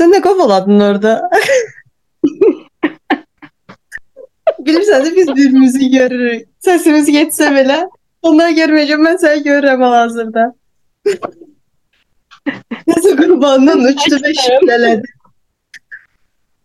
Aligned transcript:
Sen 0.00 0.12
ne 0.12 0.20
kovaladın 0.20 0.80
orada? 0.80 1.30
Bilirsən 4.66 5.02
də 5.04 5.10
biz 5.16 5.28
birbirimizi 5.28 5.90
görürük. 5.92 6.46
Səsimiz 6.64 7.10
getsə 7.12 7.50
belə. 7.52 7.76
Onlar 8.24 8.54
görməyəcəm, 8.56 9.02
mən 9.04 9.18
səni 9.20 9.42
görürəm 9.44 9.84
hal-hazırda. 9.84 10.44
Nəsə 12.88 13.12
qurbandan 13.18 13.84
uçdu 13.90 14.22
və 14.24 14.32
şiddələdi. 14.40 15.12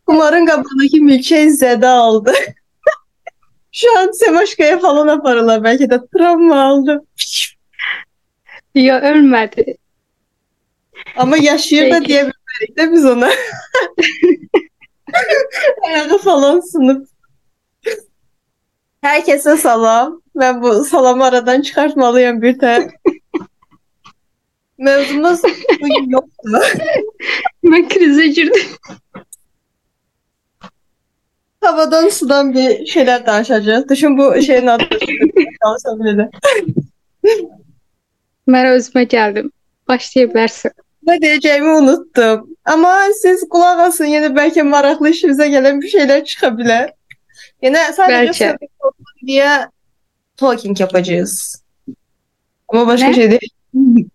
Kumarın 0.07 0.47
qabağındakı 0.47 0.99
milçək 1.09 1.51
zədə 1.59 1.91
aldı. 1.91 2.33
Şu 3.81 3.97
an 3.99 4.11
Semaşka'ya 4.21 4.79
falan 4.79 5.07
aparırlar 5.17 5.63
belki 5.63 5.89
de 5.89 5.99
travma 6.07 6.63
aldı. 6.69 6.93
Ya 8.75 9.01
ölmədi. 9.11 9.77
Ama 11.17 11.37
yaşıyor 11.37 11.91
da 11.91 11.99
Peki. 11.99 12.31
Diyebilmedik 12.59 12.77
de 12.77 12.91
biz 12.91 13.05
ona. 13.05 13.29
Ayağı 15.87 16.17
falan 16.17 16.59
sınıp. 16.59 17.07
Herkese 19.01 19.57
salam. 19.57 20.21
Ben 20.35 20.61
bu 20.61 20.83
salamı 20.83 21.25
aradan 21.25 21.61
çıkartmalıyım 21.61 22.41
bir 22.41 22.59
tane. 22.59 22.91
Mevzumuz 24.77 25.43
bugün 25.81 26.09
yoktu. 26.09 26.43
Mən 27.63 27.87
krizə 27.87 28.25
girdim. 28.25 28.69
Havadan 31.61 32.09
sudan 32.09 32.53
bir 32.53 32.85
şeyler 32.85 33.25
danışacağız. 33.25 33.89
Düşün 33.89 34.17
bu 34.17 34.41
şeyin 34.41 34.67
adı. 34.67 34.89
Kalsam 35.61 35.99
bile. 35.99 36.29
Mən 38.47 38.65
özümə 38.75 39.03
gəldim. 39.03 39.51
Ne 41.07 41.21
diyeceğimi 41.21 41.69
unuttum. 41.71 42.49
Ama 42.65 42.99
siz 43.21 43.49
kulak 43.49 43.79
asın 43.79 44.05
yine 44.05 44.35
belki 44.35 44.63
meraklı 44.63 45.09
işimize 45.09 45.47
gelen 45.47 45.81
bir 45.81 45.87
şeyler 45.87 46.25
çıkabilir. 46.25 46.91
Yine 47.61 47.93
sadece 47.93 48.45
Belki. 48.45 48.57
diye 49.25 49.49
talking 50.37 50.79
yapacağız. 50.79 51.63
Ama 52.67 52.87
başka 52.87 53.07
Ne? 53.07 53.13
şey 53.13 53.31
değil. 53.31 53.51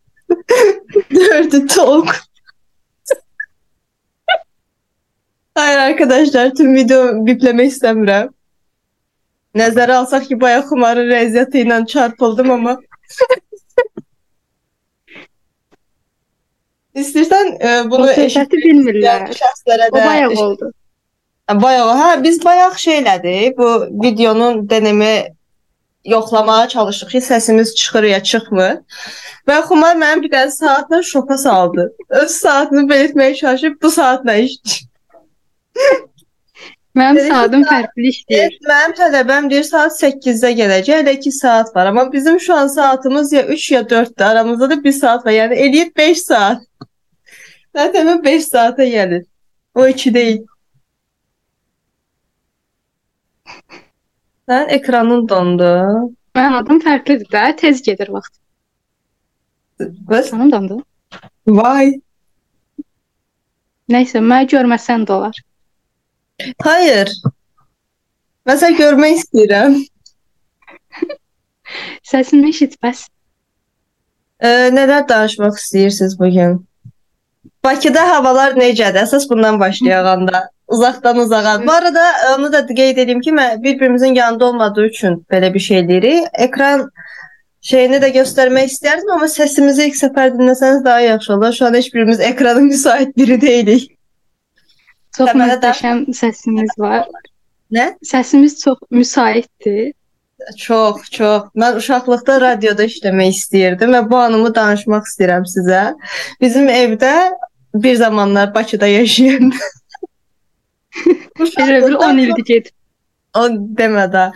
Dirty 1.11 1.59
talk. 1.75 2.17
Hayır 5.55 5.79
arkadaşlar 5.79 6.55
tüm 6.55 6.75
video 6.75 7.27
bipleme 7.27 7.65
istemiyorum. 7.67 8.35
Nəzərə 9.55 9.93
alsaq 9.99 10.29
ki, 10.31 10.37
bayaq 10.41 10.69
xumarın 10.71 11.09
rəziyyəti 11.11 11.65
ilə 11.65 11.87
çarpıldım 11.87 12.51
amma 12.51 12.77
İstəyirsən 16.95 17.51
e, 17.61 17.75
O 17.87 17.91
bunu 17.91 18.07
söhbəti 18.17 18.61
bilmirlər. 18.65 19.29
şəxslərə 19.39 19.91
O 19.93 19.97
də 19.97 20.07
bayaq 20.07 20.39
oldu. 20.45 20.71
Bayaq, 21.63 21.91
hə, 21.99 22.09
biz 22.25 22.41
bayaq 22.45 22.79
şeylədik. 22.79 23.59
Bu 23.59 23.69
videonun 24.05 24.69
denemi 24.71 25.15
yoxlamağa 26.05 26.69
çalışdıq 26.69 27.11
ki, 27.11 27.19
səsimiz 27.19 27.75
çıxır 27.75 28.05
ya 28.11 28.23
çıxmır. 28.23 28.77
Və 29.49 29.57
Xumar 29.69 29.97
mənim 30.03 30.23
bir 30.25 30.31
dənə 30.35 30.51
saatla 30.51 31.03
şoka 31.03 31.39
saldı. 31.39 31.89
Öz 32.09 32.31
saatını 32.31 32.87
belirtməyə 32.91 33.35
çalışıb 33.35 33.83
bu 33.83 33.91
saatla 33.91 34.35
iş. 34.35 34.85
Mənim 36.99 37.29
saatim 37.31 37.63
fərqli 37.69 38.11
işləyir. 38.11 38.41
Evet, 38.41 38.65
mənim 38.67 38.95
tələbəm 38.99 39.49
deyir 39.51 39.67
saat 39.67 39.95
8-də 39.95 40.51
gələcək. 40.59 41.03
Hələ 41.03 41.13
2 41.19 41.33
saat 41.33 41.75
var. 41.77 41.87
Amma 41.87 42.13
bizim 42.13 42.41
şu 42.41 42.55
an 42.55 42.67
saatımız 42.67 43.33
ya 43.33 43.47
3 43.47 43.71
ya 43.73 43.81
4-dür. 43.81 44.25
Aramızda 44.25 44.71
da 44.71 44.85
1 44.85 44.93
saat 44.93 45.27
var. 45.27 45.33
Yəni 45.33 45.55
eləyir 45.55 45.93
5 45.97 46.23
saat. 46.23 46.63
Zaten 47.77 48.25
5 48.25 48.45
saata 48.45 48.85
gəlir. 48.85 49.25
O 49.75 49.87
2 49.87 50.15
deyil. 50.15 50.41
Sən 54.51 54.69
ekranın 54.75 55.29
dondu. 55.29 55.71
Mənim 56.35 56.57
adım 56.59 56.81
fərqlidir 56.83 57.29
də, 57.31 57.43
tez 57.61 57.83
gedir 57.87 58.11
vaxt. 58.11 58.35
Bəs 60.11 60.33
Sənin 60.33 60.51
dondu. 60.53 60.81
vay. 61.47 61.93
Nəysə, 63.91 64.21
məni 64.33 64.51
görməsən 64.51 65.07
də 65.07 65.15
olar. 65.17 65.39
Hayır. 66.63 67.13
Məsələn 68.49 68.77
görmək 68.79 69.21
istəyirəm. 69.21 69.77
Səsimi 72.11 72.51
eşit 72.51 72.77
bəs. 72.83 73.05
Ee, 74.41 74.71
nələr 74.75 75.07
danışmaq 75.09 75.59
istəyirsiniz 75.61 76.17
bu 76.19 76.31
gün? 76.35 76.57
Bakıda 77.65 78.07
havalar 78.09 78.57
necədir? 78.57 79.03
Əsas 79.05 79.29
bundan 79.31 79.61
başlayaq 79.61 80.09
anda. 80.15 80.49
Uzaqdan 80.69 81.19
uzağa. 81.19 81.67
Bu 81.67 81.73
arada 81.73 82.03
onu 82.39 82.53
da 82.53 82.67
qeyd 82.67 82.97
edeyim 82.97 83.21
ki, 83.21 83.33
bir-birimizin 83.37 84.15
yanında 84.15 84.45
olmadığı 84.45 84.87
üçün 84.87 85.27
belə 85.31 85.55
bir 85.55 85.59
şey 85.59 85.89
deyirik. 85.89 86.27
Ekran 86.33 86.91
şeyini 87.61 87.97
də 88.03 88.13
göstərmək 88.15 88.73
istərdim, 88.73 89.11
amma 89.13 89.29
səsimizi 89.29 89.89
ilk 89.91 89.99
səfər 89.99 90.37
dinləsəniz 90.37 90.85
daha 90.85 91.01
yaxşı 91.01 91.35
olar. 91.35 91.53
Şu 91.53 91.67
an 91.67 91.75
heç 91.75 91.95
birimiz 91.95 92.21
ekrana 92.21 92.61
müsait 92.61 93.17
biri 93.17 93.41
deyilik. 93.41 94.00
Çox 95.17 95.33
möhtəşəm 95.39 96.05
səsimiz 96.15 96.77
var. 96.79 97.09
Nə? 97.75 97.87
Səsimiz 98.07 98.61
çox 98.63 98.79
müsaitdir. 98.91 99.93
Çox, 100.57 101.11
çox. 101.13 101.51
Mən 101.59 101.77
uşaqlıqda 101.81 102.41
radioda 102.41 102.87
işləmək 102.89 103.35
istəyirdim 103.37 103.93
və 103.97 104.05
bu 104.11 104.17
anımı 104.17 104.55
danışmaq 104.57 105.09
istəyirəm 105.11 105.45
sizə. 105.51 105.83
Bizim 106.41 106.69
evdə 106.73 107.13
bir 107.75 107.95
zamanlar 107.97 108.55
Bakıda 108.55 108.87
yaşayan 108.87 109.53
Elə 111.41 111.81
bil 111.87 111.95
10 111.95 112.19
ildir 112.19 112.47
gedib. 112.47 112.73
O 113.39 113.47
demə 113.79 114.07
də. 114.13 114.31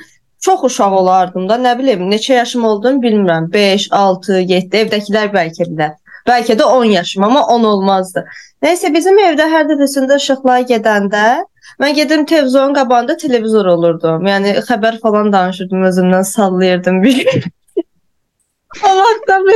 Çox 0.45 0.65
uşaq 0.69 0.93
olardım 1.01 1.49
da, 1.49 1.57
nə 1.57 1.73
bilim, 1.79 2.05
neçə 2.11 2.35
yaşım 2.39 2.65
olduğunu 2.69 3.03
bilmirəm. 3.03 3.49
5, 3.53 3.89
6, 3.99 4.41
7, 4.53 4.81
evdəkilər 4.83 5.31
bəlkə 5.35 5.69
bilər. 5.71 5.95
Bəlkə 6.29 6.57
də 6.59 6.65
10 6.65 6.85
yaşım, 6.85 7.25
amma 7.25 7.47
10 7.47 7.65
olmazdı. 7.65 8.25
Nəysə 8.65 8.93
bizim 8.95 9.19
evdə 9.21 9.49
hər 9.53 9.67
dəfəsində 9.69 10.17
işıqlar 10.21 10.63
gedəndə 10.71 11.25
mən 11.81 11.95
gedim 11.95 12.25
televizorun 12.25 12.75
qabağında 12.75 13.17
televizor 13.17 13.67
olurdum. 13.67 14.25
Yəni 14.27 14.57
xəbər 14.69 15.01
falan 15.01 15.33
danışırdım, 15.33 15.83
özümdən 15.91 16.25
sallayırdım 16.25 17.03
bir. 17.03 17.27
Allah'tan 18.83 19.47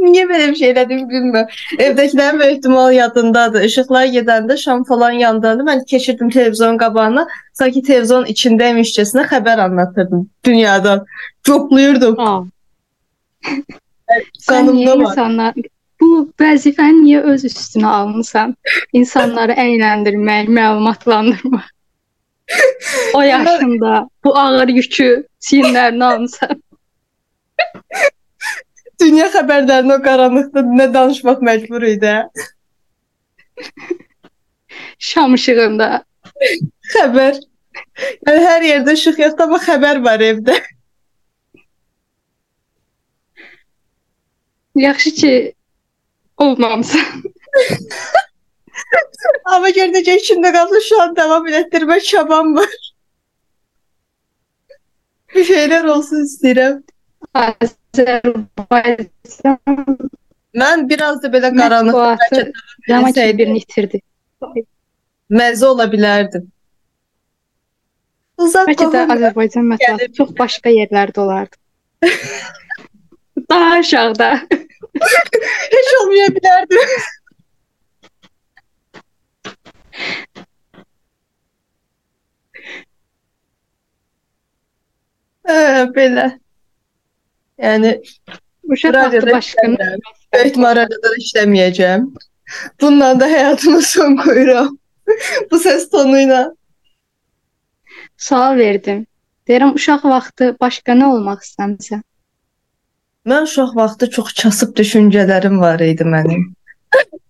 niye 0.00 0.28
böyle 0.28 0.48
bir 0.48 0.54
şey 0.54 0.76
dedim 0.76 1.08
bilmiyorum. 1.08 1.50
Evdekilerin 1.78 2.40
büyük 2.40 2.56
ihtimal 2.56 2.92
yadındadır. 2.92 3.62
Işıklar 3.62 4.06
gedəndə 4.06 4.56
şam 4.56 4.84
falan 4.84 5.10
yandığında 5.10 5.62
mən 5.62 5.84
keçirdim 5.86 6.30
televizorun 6.30 6.78
qabağına. 6.78 7.28
Sanki 7.52 7.82
televizyonun 7.82 8.26
içindeymişçesine 8.26 9.22
haber 9.22 9.58
anlatırdım 9.58 10.30
dünyadan. 10.44 11.06
Coplayırdım. 11.44 12.16
Niyə 13.44 14.22
Qanımda 14.48 14.98
var. 14.98 15.10
insanlar 15.10 15.54
bu 16.10 16.18
vəzifəni 16.42 17.02
niyə 17.04 17.22
öz 17.32 17.44
üstünə 17.48 17.88
almısan? 18.00 18.54
İnsanları 18.92 19.56
əyləndirmək, 19.64 20.52
məlumatlandırmaq. 20.58 21.72
O 23.14 23.22
yaşında 23.22 24.08
bu 24.24 24.38
ağır 24.38 24.68
yükü 24.68 25.08
çiyinlərinə 25.40 26.04
almısan. 26.04 26.62
Dünya 29.00 29.26
xəbərlərini 29.34 29.94
o 29.96 30.02
qaranlıqda 30.02 30.62
nə 30.78 30.86
danışmaq 30.94 31.42
məcbur 31.48 31.84
idi. 31.88 32.14
Şam 34.98 35.34
işığında. 35.34 35.90
Xəbər. 36.94 37.42
Yəni 38.26 38.46
hər 38.46 38.64
yerdə 38.70 38.94
işıq 38.96 39.20
yoxdur, 39.20 39.48
amma 39.48 39.60
xəbər 39.66 40.00
var 40.04 40.24
evdə. 40.24 40.56
Yaxşı 44.76 45.10
ki 45.20 45.32
olmamısan. 46.36 47.00
Amma 49.52 49.68
görünəcək 49.70 50.16
içində 50.22 50.52
qaldı 50.54 50.80
şu 50.88 51.00
an 51.02 51.16
devam 51.16 51.46
etdirmək 51.48 52.04
çabam 52.04 52.56
var. 52.56 52.74
Bir 55.34 55.44
şeyler 55.44 55.84
olsun 55.84 56.16
istəyirəm. 56.26 56.82
Azərbaycan 57.36 59.08
Mən 60.56 60.88
biraz 60.88 61.22
da 61.22 61.28
belə 61.32 61.50
qaranlıq 61.56 61.94
mətbuatı 61.96 62.52
drama 62.88 63.08
etsəydi. 63.10 63.38
birini 63.38 63.58
itirdi. 63.64 63.98
məzə 65.30 65.66
ola 65.66 65.86
bilərdim. 65.92 66.44
Uzaq 68.38 68.66
Bəlkə 68.70 68.84
də 68.84 68.88
qohum 68.92 69.10
Azərbaycan 69.16 69.64
mətbuatı 69.72 70.12
çox 70.20 70.30
başqa 70.38 70.68
yerlərdə 70.70 71.18
olardı. 71.20 71.56
Daha 73.50 73.68
aşağıda. 73.80 74.30
Heç 75.00 75.92
olmaya 76.00 76.28
bilərdi. 76.36 76.80
Hə, 85.46 85.58
belə. 85.94 86.26
Yəni 87.62 87.92
Uşaq 88.66 88.94
Radioda 88.94 89.32
vaxtı 89.32 89.36
başqa 89.36 89.62
işləmirəm. 89.62 90.00
böyük 90.34 90.46
ihtimal 90.46 90.76
radioda 90.76 91.08
da 91.08 91.18
işləməyəcəm. 91.22 92.06
Bununla 92.80 93.10
da 93.20 93.28
həyatıma 93.30 93.82
son 93.82 94.16
qoyuram. 94.22 94.72
Bu 95.50 95.60
səs 95.62 95.86
tonuyla. 95.90 96.40
Sual 98.16 98.56
verdim. 98.58 99.06
Deyirəm 99.48 99.74
uşaq 99.78 100.04
vaxtı 100.10 100.50
başqa 100.60 100.98
nə 100.98 101.06
olmaq 101.14 101.44
istəmisən? 101.46 102.02
Mən 103.26 103.46
uşaq 103.48 103.76
vaxtı 103.76 104.10
çox 104.10 104.32
kasıb 104.42 104.76
düşüncələrim 104.78 105.60
var 105.60 105.80
idi 105.80 106.04
mənim. 106.16 106.42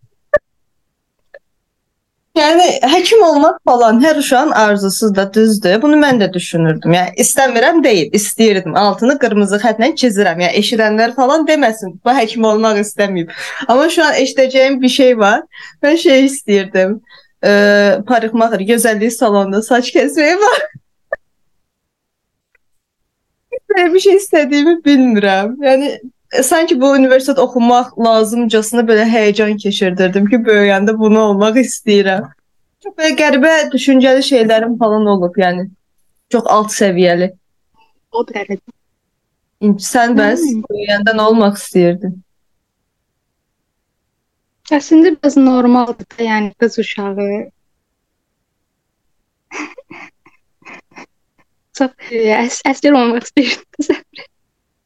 Yəni 2.37 2.65
həkim 2.93 3.23
olmaq 3.25 3.55
falan 3.65 4.03
hər 4.05 4.19
uşağın 4.21 4.51
arzusu 4.51 5.09
da 5.17 5.25
düzdür. 5.35 5.79
Bunu 5.83 5.97
mən 5.97 6.19
də 6.21 6.29
düşünürdüm. 6.33 6.93
Yəni 6.93 7.15
istəmirəm 7.25 7.81
deyil, 7.85 8.11
istəyirdim. 8.19 8.77
Altını 8.77 9.17
qırmızı 9.23 9.61
xətlə 9.63 9.95
çizirəm. 10.03 10.43
Yəni 10.45 10.61
eşidənlər 10.61 11.15
falan 11.17 11.47
deməsin, 11.49 11.95
bu 12.05 12.17
həkim 12.19 12.45
olmaq 12.45 12.83
istəməyib. 12.83 13.33
Amma 13.69 13.89
şu 13.89 14.05
an 14.05 14.21
eşidəcəyim 14.21 14.81
bir 14.83 14.93
şey 14.99 15.19
var. 15.19 15.47
Mən 15.83 15.97
şey 16.03 16.27
istəyirdim. 16.27 16.99
E, 17.45 17.53
parikmaxır, 18.09 18.67
gözəllik 18.73 19.17
salonunda 19.17 19.63
saç 19.63 19.95
kəsməyi 19.97 20.37
var. 20.45 20.67
Şey 23.77 24.17
istədiyimi 24.17 24.79
bilmirəm. 24.85 25.57
Yəni 25.61 25.89
e, 26.33 26.43
sanki 26.43 26.81
bu 26.81 26.91
universitet 26.97 27.39
oxumaq 27.39 27.93
lazımcasına 28.01 28.85
belə 28.89 29.05
həyəcan 29.11 29.57
keçirdirdim 29.61 30.29
ki, 30.31 30.41
böyüyəndə 30.47 30.95
bunu 30.99 31.21
olmaq 31.31 31.59
istəyirəm. 31.61 32.31
Çox 32.83 32.95
belə 32.97 33.13
qəribə 33.21 33.53
düşüncəli 33.73 34.25
şeylərim 34.25 34.79
falan 34.81 35.07
olub, 35.13 35.37
yəni 35.39 35.69
çox 36.33 36.49
alt 36.57 36.73
səviyyəli. 36.73 37.31
O 38.13 38.25
dərəcə. 38.25 38.65
Sən 39.91 40.17
bəs 40.17 40.41
Hmm. 40.45 40.63
böyüyəndə 40.71 41.17
nə 41.17 41.29
olmaq 41.31 41.61
istəyirdin? 41.61 42.17
Əslində 44.73 45.13
biraz 45.17 45.37
normaldır 45.37 46.07
da, 46.17 46.25
yəni 46.25 46.53
qız 46.61 46.79
uşağı. 46.79 47.29
Çox 51.77 52.13
əs 52.41 52.61
əsgər 52.73 52.97
olmaq 52.97 53.27
istəyirdim. 53.29 54.27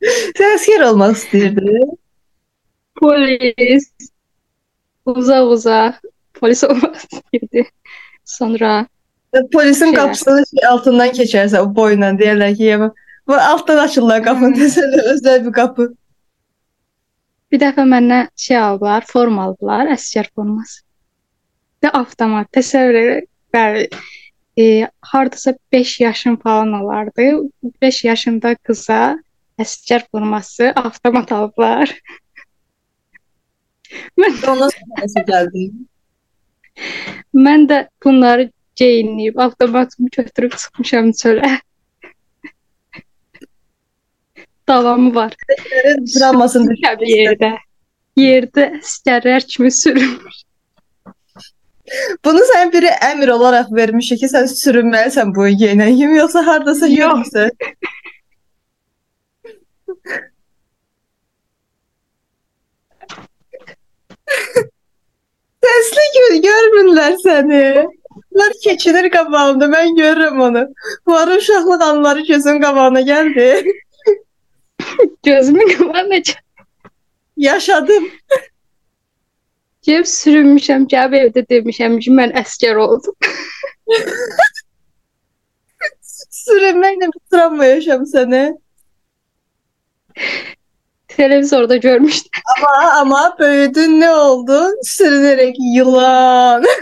Sən 0.02 0.46
əsgər 0.54 0.86
olmaq 0.90 1.16
istəyirdin? 1.18 1.92
Polis. 3.00 3.90
Uzaq 5.10 5.52
uzaq 5.56 6.00
polis 6.38 6.64
olmaq 6.66 6.96
istəyirdi. 7.02 7.68
Sonra 8.24 8.86
Polisin 9.52 9.94
qapısının 9.94 10.44
şey 10.50 10.68
altından 10.68 11.12
keçərsən 11.14 11.62
o 11.62 11.68
boyla 11.74 12.10
deyirlər 12.18 12.56
ki, 12.56 12.64
ya 12.64 12.90
bu 13.28 13.34
altdan 13.34 13.78
açırlar 13.84 14.24
qapını 14.24 14.56
desələr 14.58 15.10
özəl 15.14 15.44
bir 15.46 15.52
qapı. 15.58 15.86
bir 17.52 17.58
dəfə 17.58 17.84
məndən 17.92 18.28
şey 18.38 18.58
aldılar, 18.58 19.06
form 19.10 19.38
aldılar, 19.42 19.88
əsgər 19.94 20.30
forması. 20.34 20.82
Və 21.82 21.90
avtomat 21.98 22.50
təsəvvür 22.54 22.98
elə, 23.00 23.16
bəli, 23.54 23.86
e, 24.60 24.88
hardasa 25.00 25.54
5 25.72 26.00
yaşım 26.00 26.36
falan 26.36 26.72
olardı. 26.72 27.22
5 27.82 28.04
yaşında 28.04 28.54
qıza 28.54 29.18
əsgər 29.58 30.04
forması 30.10 30.72
avtomat 30.76 31.32
aldılar. 31.32 31.94
Ondan 34.50 34.68
sonra 34.74 35.00
nəsə 35.00 35.24
gəldi. 35.28 35.70
Mən 37.46 37.66
də 37.70 37.78
bunları 38.04 38.50
geyinləyib 38.80 39.40
avtomatımı 39.44 40.08
götürüb 40.16 40.52
çıxmışam 40.52 41.10
çölə. 41.22 41.50
Davamı 44.68 45.14
var. 45.14 45.34
Dramasını 46.18 46.78
yerdə. 46.84 47.56
Yerdə 48.18 48.64
əsgərlər 48.80 49.46
kimi 49.48 49.70
sürünmüş. 49.72 50.44
Bunu 52.24 52.42
sən 52.52 52.72
biri 52.72 52.90
əmr 53.10 53.28
olaraq 53.36 53.68
vermişik 53.74 54.20
ki, 54.22 54.28
sən 54.30 54.46
sürünməlisən 54.50 55.34
bu 55.34 55.48
yenəyim, 55.48 56.14
yoxsa 56.16 56.46
hardasa 56.46 56.86
Yox. 56.86 56.98
görmüsən? 57.00 57.50
Səsli 65.70 66.04
gör, 66.16 66.36
görmürlər 66.44 67.16
səni. 67.24 67.64
Bunlar 68.30 68.52
keçinir 68.64 69.08
qabağımda, 69.12 69.68
mən 69.70 69.96
görürəm 69.98 70.40
onu. 70.46 70.62
Bu 71.06 71.16
ara 71.16 71.36
uşaqlıq 71.36 71.82
anları 71.86 72.20
gözün 72.28 72.60
qabağına 72.62 73.00
gəldi. 73.00 73.72
Gözümün 75.24 75.68
qabağına 75.78 76.22
Yaşadım. 77.36 78.08
Gəlib 79.88 80.08
sürünmüşəm, 80.12 80.86
gəlib 80.92 81.14
evdə 81.18 81.42
demişəm 81.52 81.98
ki, 82.04 82.10
mən 82.16 82.34
əsgər 82.40 82.80
oldum. 82.84 83.14
Sürünməklə 86.40 87.06
bir 87.14 87.22
travma 87.32 87.64
yaşamısan. 87.64 88.58
Televizorda 91.08 91.76
görmüşdüm. 91.76 92.30
Ama 92.56 92.92
ama 93.00 93.36
büyüdün 93.38 94.00
ne 94.00 94.10
oldun? 94.10 94.78
Sürünerek 94.82 95.56
yılan. 95.74 96.64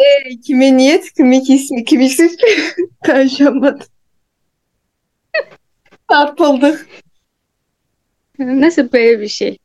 Ee, 0.00 0.40
kimin 0.46 0.78
niyet, 0.78 1.12
kimin 1.12 1.40
ismi, 1.40 1.84
kimin 1.84 2.04
ismi? 2.06 2.30
Perşembe. 3.04 3.74
Çarpıldık. 6.10 6.86
Nəsə 8.62 8.86
belə 8.92 9.18
bir 9.20 9.32
şey. 9.32 9.58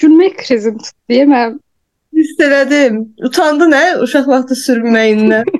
Gülmək 0.00 0.36
krizim 0.42 0.78
tutdu, 0.78 0.96
deyəməm. 1.12 1.58
Hisseledim. 2.16 3.00
Utandı 3.26 3.70
ne? 3.70 3.82
Uşak 4.02 4.28
vakti 4.28 4.56
sürünmeyinden. 4.56 5.50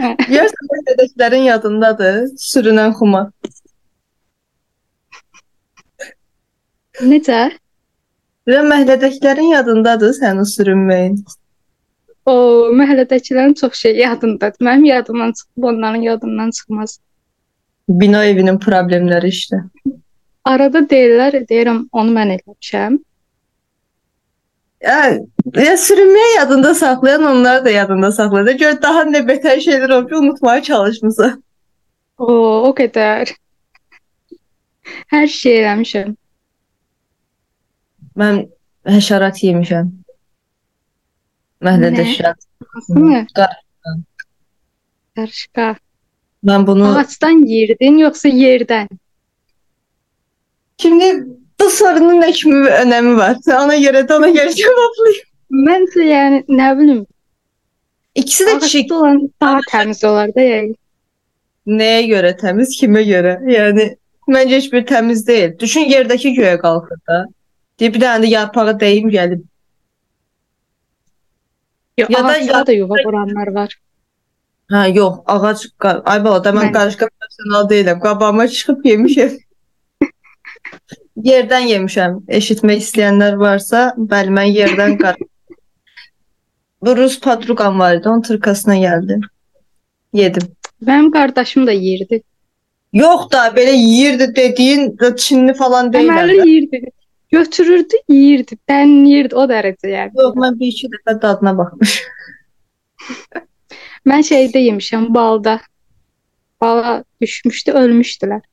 Görsən 0.00 0.66
məhdədəklərin 0.72 1.46
yadındadır. 1.46 2.18
Sürünən 2.42 2.92
xuma. 2.98 3.22
Necə? 7.00 7.40
Bilən 8.46 8.68
məhdədəklərin 8.70 9.50
yadındadır 9.54 10.14
sənin 10.18 10.46
sürünməyin. 10.50 11.16
O 12.26 12.36
məhəllədəkilərin 12.78 13.56
çox 13.58 13.80
şey 13.86 13.96
yadındadır. 14.02 14.62
Mənim 14.66 14.86
yadımdan 14.92 15.32
çıxıb, 15.32 15.70
onların 15.72 16.02
yadından 16.10 16.50
çıxmaz. 16.50 16.98
Bina 17.88 18.24
evinin 18.24 18.58
problemləri 18.58 19.28
işte. 19.28 19.56
Arada 20.44 20.78
deyirlər, 20.90 21.40
deyirəm, 21.48 21.84
onu 21.92 22.12
mən 22.14 22.32
eləmişəm. 22.36 22.98
Ya, 24.82 24.96
ya 25.54 25.74
sürünməyi 25.80 26.34
yadında 26.36 26.74
saxlayan 26.74 27.22
onları 27.24 27.64
da 27.64 27.70
yadında 27.70 28.12
saxladı. 28.12 28.52
Gör 28.58 28.82
daha 28.82 29.02
nə 29.08 29.22
betər 29.28 29.58
şeylər 29.62 29.94
olub 29.94 30.08
ki, 30.10 30.14
unutmaya 30.16 30.62
çalışmısan. 30.62 31.42
O, 32.18 32.26
o 32.68 32.74
qədər. 32.74 33.32
Hər 35.12 35.26
şey 35.26 35.58
eləmişəm. 35.62 36.12
Mən 38.16 38.42
həşərat 38.86 39.42
yemişəm. 39.46 39.90
Məhəllədə 41.66 42.04
Nə? 42.04 42.12
şərat. 42.14 42.46
Mı? 42.88 43.24
Qar- 43.36 43.58
Qarışqa. 45.16 45.74
Mən 46.46 46.66
bunu 46.66 46.86
Ağacdan 46.98 47.42
yeyirdin, 47.50 47.98
yoxsa 48.04 48.28
yerdən? 48.28 48.88
Şimdi 50.82 51.08
bu 51.60 51.70
sorunun 51.70 52.20
nə 52.22 52.32
kimi 52.32 52.64
bir 52.64 52.74
önəmi 52.84 53.16
var? 53.18 53.36
Sən 53.46 53.64
ona 53.64 53.76
görə 53.82 54.02
də 54.08 54.16
ona 54.18 54.28
görə 54.36 54.52
cavablayım. 54.62 55.22
Məncə 55.66 56.06
yəni 56.10 56.42
nə 56.58 56.68
bilim, 56.78 57.06
İkisi 58.14 58.44
də 58.44 58.58
kişi 58.60 58.78
ağacda 58.82 58.94
olan 58.94 59.18
daha 59.40 59.60
təmiz 59.72 60.04
olar 60.08 60.30
da 60.34 60.40
yəni. 60.42 60.74
nəyə 61.66 62.02
görə 62.12 62.30
təmiz, 62.40 62.76
kimə 62.80 63.02
görə? 63.08 63.34
Yəni 63.50 63.86
məncə 64.30 64.56
heç 64.60 64.68
bir 64.72 64.86
təmiz 64.86 65.26
deyil. 65.26 65.56
Düşün 65.58 65.88
yerdəki 65.90 66.32
göyə 66.38 66.58
qalxır 66.62 67.00
da. 67.10 67.18
Deyir 67.80 67.94
bir 67.94 68.00
dənə 68.04 68.22
də 68.24 68.30
yarpağa 68.30 68.74
dəyim 68.80 69.10
gəlib. 69.12 69.42
Yox, 71.98 72.10
Ya 72.10 72.22
da 72.24 72.28
ağacda 72.28 72.66
da 72.66 72.72
yuva 72.72 72.94
quranlar 73.04 73.52
var. 73.54 73.74
Hə, 74.72 74.80
yox, 74.96 75.18
ağac 75.26 75.60
qa- 75.82 76.02
ay 76.10 76.18
bala 76.24 76.40
da 76.44 76.50
mən 76.56 76.64
Mən- 76.68 76.72
qarışqa 76.76 77.06
professional 77.12 77.68
deyiləm. 77.70 78.00
Qabağıma 78.02 78.48
çıxıb 78.54 78.84
yemişəm. 78.90 79.32
yerdən 81.28 81.64
yemişəm. 81.72 82.16
Eşitmək 82.38 82.82
istəyənlər 82.84 83.38
varsa, 83.40 83.84
bəli 84.12 84.30
mən 84.38 84.50
yerdən 84.58 84.98
qar. 85.02 85.16
Bu 86.82 86.96
Rus 86.96 87.20
padruqam 87.20 87.78
var 87.80 87.94
idi, 87.96 88.08
onun 88.08 88.22
tırkasına 88.22 88.76
gəldim. 88.76 89.20
Yedim. 90.12 90.42
Mənim 90.86 91.10
qardaşım 91.12 91.66
da 91.66 91.72
yeyirdi. 91.72 92.20
Yox 92.92 93.30
da 93.32 93.46
belə 93.56 93.72
yeyirdi 93.76 94.28
dediyin 94.36 94.90
də 95.00 95.16
Çinli 95.16 95.54
falan 95.54 95.92
deyil. 95.92 96.08
Deməli 96.08 96.36
yeyirdi. 96.48 96.82
Götürürdü, 97.32 97.96
yeyirdi. 98.08 98.58
Dənləyirdi 98.70 99.34
o 99.34 99.46
dərəcə 99.50 99.90
yəni. 99.94 100.12
Yox, 100.20 100.34
mən 100.42 100.58
bir 100.60 100.66
iki 100.66 100.88
dəfə 100.92 101.16
dadına 101.22 101.56
baxmışam. 101.58 102.12
Mən 104.06 104.26
şeydə 104.26 104.62
yemişəm, 104.68 105.08
balda. 105.14 105.60
Bala 106.60 107.02
düşmüşdü, 107.20 107.72
ölmüşdülər. 107.72 108.44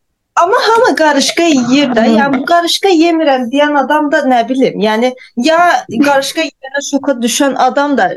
Amma 0.41 0.57
hamı 0.67 0.95
qarışqa 0.95 1.43
yeyir 1.43 1.91
də. 1.93 2.07
Yəni 2.17 2.39
bu 2.39 2.45
qarışqa 2.49 2.89
yemirəm 2.89 3.43
deyən 3.51 3.75
adam 3.83 4.07
da 4.11 4.23
nə 4.31 4.39
bilim, 4.49 4.79
yəni 4.81 5.11
ya 5.47 5.59
qarışqa 6.07 6.47
yeyəndə 6.47 6.81
şoka 6.89 7.13
düşən 7.25 7.53
adam 7.67 7.93
da 7.97 8.07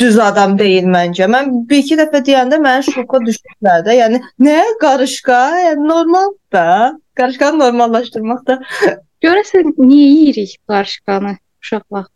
düz 0.00 0.18
adam 0.18 0.56
deyil 0.58 0.88
məncə. 0.94 1.28
Mən 1.34 1.52
bir 1.68 1.82
iki 1.84 2.00
dəfə 2.00 2.24
deyəndə 2.30 2.62
məni 2.64 2.88
şoka 2.96 3.20
düşdülər 3.26 3.84
də. 3.86 3.98
Yəni 4.00 4.22
nə 4.48 4.58
qarışqa? 4.80 5.42
Yəni 5.66 5.88
normal 5.92 6.32
da. 6.52 6.66
Qarışqanı 7.20 7.60
normallaşdırmaq 7.60 8.46
da 8.48 8.60
Görəsən 9.20 9.74
niyə 9.76 10.06
yeyirik 10.08 10.52
qarışqanı 10.68 11.34
uşaqlar? 11.60 12.06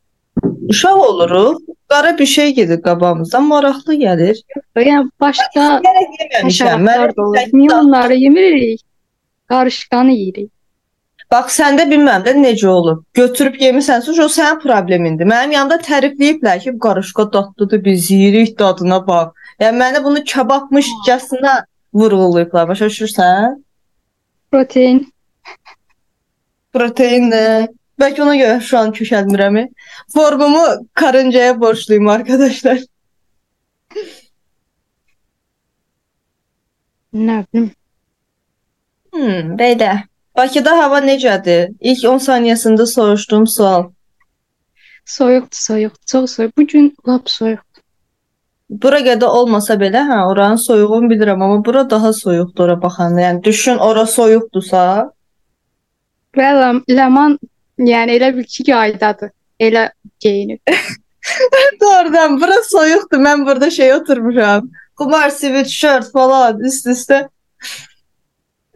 Uşaq 0.69 0.99
oluruq. 1.09 1.59
Qara 1.89 2.19
bir 2.19 2.27
şey 2.27 2.55
gedir 2.55 2.83
qabağımızdan, 2.83 3.45
maraqlı 3.45 3.95
gəlir. 3.95 4.41
Yəni 4.77 5.11
başqa 5.21 5.67
həşəratlar 6.43 7.17
da 7.17 7.23
olur. 7.23 7.53
Niyə 7.53 7.75
onları 7.81 8.15
yemirik? 8.15 8.81
Qarışqanı 9.49 10.13
yeyirik. 10.13 10.51
Bax 11.33 11.59
səndə 11.59 11.85
bilmirəm 11.91 12.25
də 12.25 12.35
necə 12.39 12.67
olub. 12.69 13.05
Götürüb 13.15 13.57
yemisənsə, 13.61 14.13
o 14.25 14.29
sənin 14.33 14.61
problemindir. 14.63 15.29
Mənim 15.29 15.55
yanımda 15.57 15.79
tərifləyiblər 15.87 16.61
ki, 16.65 16.75
qarışqa 16.87 17.27
dadlıdır, 17.33 17.85
biz 17.85 18.11
yeyirik 18.11 18.59
dadına 18.59 19.01
bax. 19.07 19.33
Yəni 19.61 19.79
məni 19.81 20.05
bunu 20.05 20.25
kababmışcasına 20.33 21.55
vurğulayıblar. 21.95 22.69
Başa 22.69 22.87
düşürsən? 22.87 23.57
Protein. 24.53 25.01
Protein 26.73 27.31
nə? 27.31 27.69
Bəlkə 28.01 28.23
ona 28.25 28.35
görə 28.39 28.61
şu 28.69 28.79
an 28.79 28.93
kökəlmirəm. 28.97 29.57
Formumu 30.15 30.65
karıncaya 30.95 31.61
borcluyum 31.61 32.09
arkadaşlar. 32.09 32.79
Nə 37.15 37.45
bilim. 37.53 37.71
Hmm, 39.15 39.55
belə. 39.59 39.93
Bakıda 40.37 40.73
hava 40.79 40.99
necədir? 41.05 41.69
İlk 41.81 42.05
10 42.11 42.19
saniyəsində 42.27 42.87
soruşduğum 42.91 43.47
sual. 43.47 43.85
Soyuqdur, 45.07 45.59
soyuqdur. 45.67 46.05
Çox 46.11 46.31
soyuq. 46.37 46.53
Bu 46.59 46.67
gün 46.67 46.97
lap 47.09 47.31
soyuq. 47.31 47.63
Bura 48.83 48.99
qədər 49.07 49.31
olmasa 49.39 49.75
belə, 49.79 50.01
hə, 50.09 50.19
oranın 50.27 50.57
soyuğunu 50.59 51.07
bilirəm, 51.13 51.43
amma 51.45 51.65
bura 51.65 51.91
daha 51.91 52.13
soyuqdur 52.13 52.65
ora 52.65 52.83
baxanda. 52.83 53.21
Yəni 53.21 53.45
düşün, 53.45 53.77
ora 53.79 54.07
soyuqdursa, 54.07 54.83
Və 56.35 56.51
Ləman 56.91 57.37
yəni 57.79 58.19
elə 58.19 58.31
bil 58.37 58.45
ki, 58.45 58.65
yaydadır. 58.71 59.31
Elə 59.61 59.91
geyinib. 60.21 60.61
doğrudan 61.81 62.41
bura 62.41 62.63
soyuqdur. 62.71 63.19
Mən 63.19 63.47
burada 63.47 63.71
şey 63.71 63.95
oturmuşam. 63.95 64.71
Qumar 64.97 65.31
sweatshirt 65.31 66.13
falan 66.13 66.61
üst-üstə. 66.61 67.25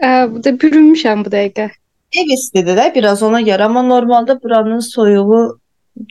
Ə, 0.03 0.09
bu 0.33 0.43
da 0.45 0.55
bürünmüşəm 0.63 1.25
bu 1.27 1.31
dəqiqə. 1.35 1.71
Ev 2.19 2.33
istidir 2.35 2.79
də 2.79 2.89
biraz 2.95 3.23
ona 3.23 3.41
görə, 3.45 3.69
amma 3.69 3.83
normalda 3.83 4.39
buranın 4.43 4.81
soyuğu 4.81 5.43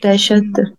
dəhşətdir. 0.04 0.72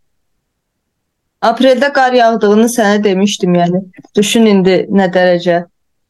Apreldə 1.49 1.91
qar 1.93 2.13
yağdığını 2.13 2.67
sənə 2.71 3.03
demişdim, 3.03 3.55
yəni. 3.55 3.83
Düşün 4.15 4.49
indi 4.53 4.79
nə 4.91 5.09
dərəcə 5.13 5.61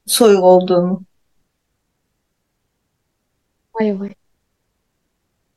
soyuq 0.07 0.47
olduğunu. 0.53 1.01
Vay 3.79 3.93
vay. 3.99 4.18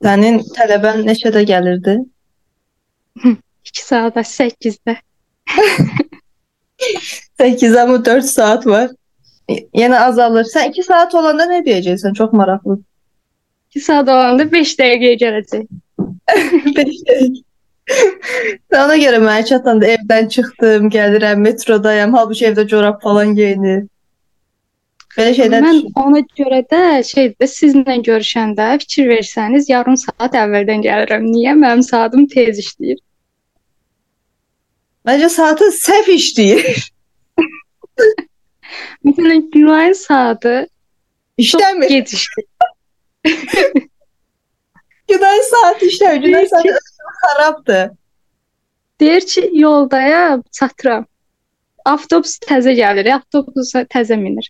Sənin 0.03 0.41
tələbən 0.57 1.05
neçədə 1.07 1.45
gəlirdi? 1.49 1.99
2 3.73 3.85
saat 3.87 4.17
8-də. 4.17 4.97
8 7.39 7.77
amma 7.83 8.05
4 8.05 8.25
saat 8.25 8.67
var. 8.67 8.91
Y- 9.51 9.69
Yenə 9.83 9.99
azalır. 10.09 10.45
Sən 10.51 10.73
2 10.75 10.83
saat 10.87 11.15
olanda 11.15 11.47
nə 11.51 11.61
deyəcəksən? 11.67 12.15
Çox 12.19 12.33
maraqlı. 12.33 12.79
2 13.77 13.81
saat 13.87 14.09
olanda 14.09 14.49
5 14.53 14.75
dəqiqəyə 14.81 15.17
gələcək. 15.23 15.65
Ona 18.83 18.97
görə 18.97 19.19
mənə 19.23 19.45
çatanda 19.47 19.87
evdən 19.95 20.29
çıxdım, 20.35 20.91
gəlirəm, 20.95 21.41
metrodayam, 21.47 22.15
halbuki 22.17 22.47
evdə 22.51 22.65
corab 22.71 23.01
falan 23.03 23.35
geyinir. 23.39 23.83
Belə 25.17 25.33
şeylər 25.37 25.61
Mən 25.65 25.75
düşün. 25.79 25.93
ona 26.01 26.21
görə 26.41 26.61
də 26.73 26.81
şeydə 27.05 27.47
sizlə 27.55 27.97
görüşəndə 28.07 28.69
fikir 28.81 29.11
versəniz 29.11 29.69
yarım 29.69 29.97
saat 30.01 30.33
əvvəldən 30.43 30.85
gəlirəm. 30.87 31.27
Niyə? 31.35 31.53
Mənim 31.61 31.83
saatım 31.85 32.27
tez 32.33 32.61
işləyir. 32.63 33.01
Məncə 35.09 35.29
saatı 35.35 35.69
səhv 35.77 36.09
işləyir. 36.17 36.81
Məsələn, 39.05 39.51
Günayın 39.53 39.93
saatı 39.99 40.55
İşləmir. 41.39 41.89
gec 41.89 42.13
işləyir. 42.17 42.49
Günay 45.13 45.39
saat 45.51 45.83
işləmir. 45.83 46.21
Günay 46.27 46.47
saat 46.49 46.65
xarabdır. 47.23 47.91
Deyir 49.01 49.27
ki, 49.27 49.51
yoldayam, 49.53 50.43
çatıram. 50.53 51.07
Avtobus 51.85 52.39
təzə 52.47 52.73
gəlir, 52.79 53.09
avtobusa 53.19 53.83
təzə 53.93 54.17
minir. 54.17 54.49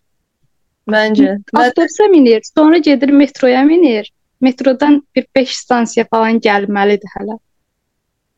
Məncə. 0.91 1.37
Mən 1.55 1.69
Avtobusa 1.69 2.09
minir, 2.11 2.41
sonra 2.57 2.79
gedir 2.79 3.09
metroya 3.15 3.63
minir. 3.63 4.13
Metrodan 4.41 5.03
bir 5.17 5.27
5 5.37 5.57
stansiya 5.57 6.05
falan 6.11 6.41
gəlməlidir 6.43 7.13
hələ. 7.17 7.37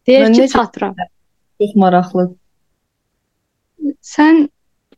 Deyir 0.06 0.26
Mən 0.26 0.34
ki, 0.36 0.48
çatıram. 0.52 0.94
çox 1.62 1.74
maraqlı. 1.80 2.26
Sən 4.04 4.48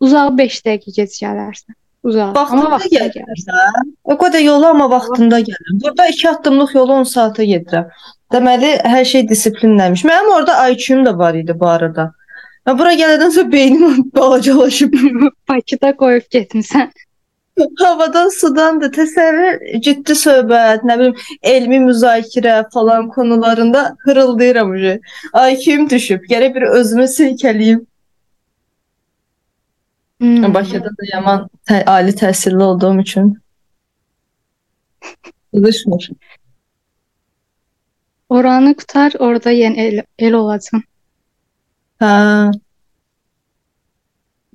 uzağa 0.01 0.31
5 0.39 0.57
dəqiqə 0.67 0.95
gec 0.97 1.15
gələrsən. 1.23 1.75
Uzağa. 2.07 2.33
Vaxtında 2.35 2.61
Amma 2.67 2.71
vaxtında 2.77 3.07
gəl. 3.07 3.15
gəlirsən. 3.21 3.95
O 4.05 4.17
qədər 4.19 4.43
yolu 4.47 4.67
amma 4.73 4.91
vaxtında 4.91 5.41
gəlirəm. 5.47 5.81
Burada 5.85 6.07
2 6.13 6.29
addımlıq 6.31 6.75
yolu 6.75 6.93
10 6.93 7.09
saata 7.15 7.45
gedirəm. 7.45 7.89
Deməli, 8.35 8.75
hər 8.95 9.05
şey 9.07 9.27
disiplinləmiş. 9.31 10.05
Mənim 10.11 10.31
orada 10.35 10.59
IQ-um 10.71 11.05
da 11.07 11.19
var 11.19 11.35
idi 11.39 11.55
bu 11.61 11.67
arada. 11.71 12.11
Və 12.67 12.75
bura 12.79 12.93
gələndən 12.99 13.31
sonra 13.31 13.53
beynim 13.53 13.99
balacalaşıb. 14.15 14.95
Bakıda 15.49 15.93
qoyub 16.03 16.27
getmisən. 16.35 16.91
Havadan, 17.57 18.29
sudan 18.29 18.81
da 18.83 18.91
təsəvvür, 18.93 19.61
ciddi 19.85 20.15
söhbət, 20.21 20.83
nə 20.85 20.97
bilim, 21.01 21.15
elmi 21.43 21.79
müzakirə 21.87 22.57
falan 22.73 23.09
konularında 23.09 23.97
hırıldayıram 24.05 24.71
uje. 24.71 24.99
IQ-um 25.53 25.87
düşüb. 25.91 26.27
Gərək 26.29 26.55
bir 26.55 26.67
özümü 26.81 27.07
silkələyim. 27.13 27.81
Hmm. 30.21 30.55
Bakıda 30.55 30.93
da 30.99 31.09
yaman 31.13 31.49
tə 31.69 31.81
ali 31.85 32.13
təhsilli 32.13 32.63
olduğum 32.63 33.01
üçün. 33.01 33.33
Yığışmır. 35.53 36.11
Oranı 38.29 38.77
qutar, 38.77 39.17
orada 39.19 39.53
yenə 39.53 39.89
el, 39.89 40.05
el 40.19 40.37
olacaq. 40.37 40.85
Hə. 42.05 42.13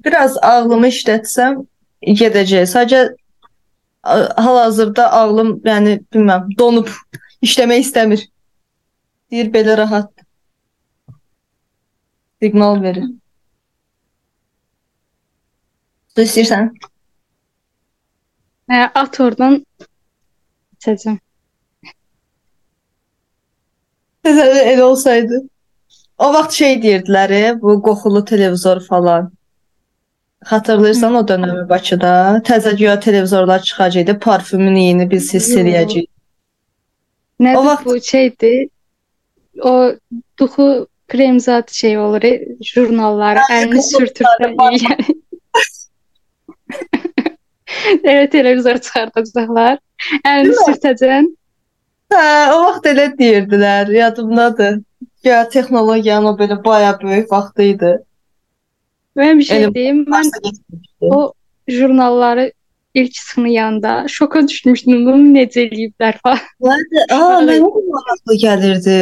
Biraz 0.05 0.37
ağlımı 0.37 0.87
işlətsəm 0.93 1.61
gedəcək. 2.01 2.67
Sadəcə 2.69 3.01
hal-hazırda 4.03 5.11
ağlım, 5.11 5.55
yəni 5.65 5.97
bilməm, 6.13 6.49
donub 6.57 6.89
işləmək 7.45 7.85
istəmir. 7.85 8.27
Deyir 9.31 9.51
belə 9.53 9.77
rahat. 9.77 10.11
Siqnal 12.41 12.81
verir. 12.83 13.05
Su 16.15 16.25
istəyirsən? 16.25 16.71
Hə, 18.71 18.79
at 18.95 19.19
oradan 19.23 19.59
içəcəm. 20.79 21.19
Elə 24.71 24.83
olsaydı. 24.83 25.41
O 26.21 26.33
vaxt 26.33 26.57
şey 26.61 26.75
deyirdilər, 26.81 27.31
e, 27.33 27.61
bu 27.61 27.77
qoxulu 27.85 28.25
televizor 28.25 28.81
falan. 28.85 29.31
Xatırlayırsan 30.49 31.15
o 31.15 31.21
dönəmi 31.27 31.67
Bakıda? 31.69 32.41
Təzə 32.45 32.75
güya 32.77 32.99
televizorlar 32.99 33.61
çıxacaqdı, 33.61 34.19
parfümün 34.19 34.75
iyini 34.75 35.05
biz 35.11 35.33
hiss 35.33 35.49
eləyəcəyik. 35.61 36.07
Nədir 37.39 37.57
O 37.57 37.65
vaxt- 37.65 37.85
bu 37.85 38.01
şeydir? 38.01 38.69
O 39.63 39.91
duxu 40.39 40.87
krem 41.07 41.39
zat 41.39 41.71
şey 41.71 41.97
olur, 41.97 42.23
e, 42.23 42.33
jurnalları 42.73 43.39
əlini 43.51 43.75
qoxu 43.77 43.97
sürtürsən 44.01 44.55
yəni. 44.85 45.15
Evet, 48.03 48.31
televizor 48.31 48.77
çıxardacaqlar. 48.77 49.77
Əlini 50.25 50.57
sürtəcəksən. 50.65 51.27
Hə, 52.11 52.23
o 52.53 52.57
vaxt 52.65 52.85
elə 52.91 53.11
deyirdilər, 53.19 53.91
yadımdadır. 53.93 54.81
Ya 55.23 55.43
texnologiyanın 55.49 56.33
o 56.33 56.37
belə 56.37 56.63
baya 56.65 56.97
böyük 57.03 57.31
vaxtı 57.31 57.61
idi. 57.63 57.91
Mən 59.19 59.39
bir 59.39 59.43
şey 59.43 59.65
mən 59.65 60.09
Marsa 60.09 60.39
getmişdi. 60.43 60.85
o 61.01 61.33
jurnalları 61.67 62.51
ilk 62.93 63.17
sınayanda 63.17 64.05
şoka 64.07 64.47
düşmüşdüm. 64.47 65.05
Bunu 65.05 65.33
necə 65.35 65.65
eləyiblər 65.67 66.19
falan. 66.23 66.39
Aa, 67.15 67.41
mənə 67.47 67.57
də 67.59 67.83
maraqlı 67.95 68.37
gəlirdi 68.43 68.95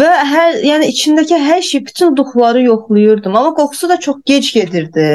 və 0.00 0.08
hər, 0.32 0.58
yəni 0.64 0.90
içindəki 0.92 1.36
hər 1.40 1.62
şey, 1.62 1.84
bütün 1.86 2.16
duxları 2.16 2.62
yoxlayırdım, 2.62 3.36
amma 3.36 3.54
qoxusu 3.54 3.88
da 3.88 4.00
çox 4.00 4.16
gec 4.26 4.52
gedirdi. 4.54 5.08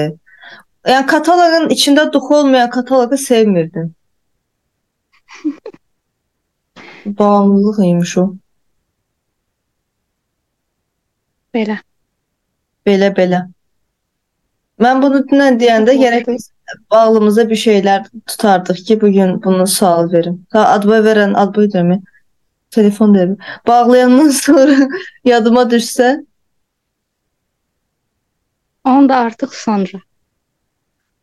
Yəni 0.85 1.05
kataloqun 1.09 1.69
içində 1.73 2.13
duxu 2.13 2.35
olmayan 2.41 2.69
kataloqu 2.69 3.17
sevmirdim. 3.17 3.93
Bağımlılıq 7.19 7.85
imiş 7.85 8.17
o. 8.17 8.35
Belə. 11.53 11.77
Belə 12.85 13.09
belə. 13.17 13.54
Mən 14.83 15.01
bunu 15.01 15.21
dünən 15.29 15.59
deyəndə 15.59 15.95
gərək 15.99 16.27
biz 16.27 16.49
bağlımıza 16.91 17.49
bir 17.49 17.59
şeylər 17.61 18.07
tutardıq 18.27 18.81
ki, 18.87 19.01
bu 19.01 19.11
gün 19.11 19.43
bunu 19.43 19.67
sual 19.67 20.11
verin. 20.11 20.41
Ha, 20.51 20.65
adboy 20.75 20.99
verən 21.05 21.35
adboy 21.39 21.69
demək. 21.73 22.01
Telefon 22.75 23.15
demək. 23.15 23.51
Bağlayandan 23.67 24.29
sonra 24.45 24.87
yadıma 25.25 25.63
düşsə, 25.71 26.17
Onu 28.85 29.09
da 29.09 29.15
artıq 29.15 29.53
sonra. 29.53 29.99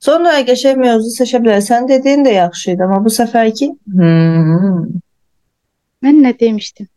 sonra 0.03 0.33
qəşəng 0.49 0.81
mövzu 0.83 1.13
seçə 1.15 1.39
bilərik. 1.43 1.63
Sən 1.69 1.87
dediyin 1.89 2.25
də 2.27 2.33
yaxşı 2.35 2.71
idi, 2.73 2.83
amma 2.83 2.99
bu 3.05 3.11
səfərki 3.15 3.69
hmm. 3.99 4.81
Mən 6.03 6.19
nə 6.25 6.33
demişdim? 6.41 6.89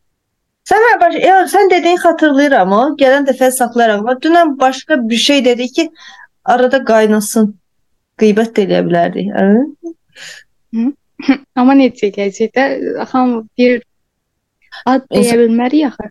Sən 0.66 0.82
mən 0.88 0.98
baş, 1.02 1.18
ya 1.22 1.36
sən 1.52 1.70
dediyin 1.70 2.02
xatırlayıram 2.02 2.72
o. 2.74 2.82
Gələn 3.02 3.28
dəfə 3.30 3.52
saxlayaraq. 3.54 4.10
Dünən 4.26 4.56
başqa 4.60 4.98
bir 5.10 5.22
şey 5.28 5.46
dedi 5.46 5.68
ki, 5.72 5.90
arada 6.46 6.84
qaynasın. 6.86 7.54
Qeybət 8.22 8.54
də 8.56 8.66
eləyə 8.68 8.84
bilərdik. 8.88 9.32
Hə? 9.36 10.86
Amma 11.60 11.76
necə 11.80 12.10
eləyəcək 12.10 12.52
də 12.56 13.06
hamı 13.12 13.44
bir 13.58 13.84
ad 14.86 15.08
deyə 15.12 15.40
bilmərik 15.42 15.90
axı. 15.90 16.10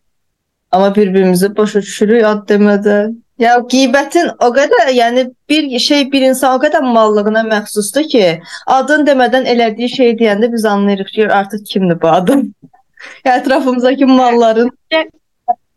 Amma 0.74 0.94
bir-birimizi 0.94 1.56
başa 1.56 1.82
düşürük 1.82 2.24
ad 2.24 2.48
demədən. 2.50 3.14
Ya 3.38 3.56
qeybətin 3.70 4.30
o 4.46 4.48
qədər, 4.54 4.90
yəni 4.94 5.24
bir 5.50 5.78
şey 5.78 6.06
bir 6.12 6.22
insan 6.28 6.58
o 6.58 6.62
qədər 6.62 6.84
mallığına 6.96 7.42
məxsusdur 7.48 8.06
ki, 8.10 8.24
adın 8.76 9.06
demədən 9.08 9.48
elədiyi 9.50 9.88
şey 9.96 10.14
deyəndə 10.20 10.52
biz 10.52 10.64
anlayırıq 10.70 11.10
ki, 11.16 11.28
artıq 11.40 11.64
kimdir 11.72 12.00
bu 12.02 12.08
adam. 12.08 12.44
Ya 13.24 13.36
ətrafımızdakı 13.38 14.06
malların 14.06 14.70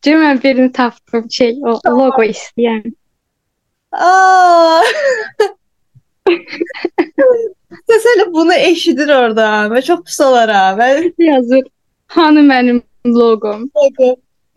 Cə 0.06 0.14
mən 0.22 0.44
birini 0.44 0.72
tapdım 0.72 1.26
şey, 1.32 1.58
o 1.66 1.80
loqo 2.00 2.24
istəyən. 2.24 2.84
Aa! 3.92 4.82
Səs 7.88 8.06
elə 8.14 8.26
bunu 8.34 8.54
eşidir 8.54 9.10
orada 9.16 9.46
və 9.72 9.82
çox 9.86 10.02
pis 10.08 10.20
olaram. 10.22 10.80
Mən 10.80 11.14
Yazır. 11.24 11.64
Hanı 12.16 12.44
mənim 12.48 12.82
loqom? 13.06 13.68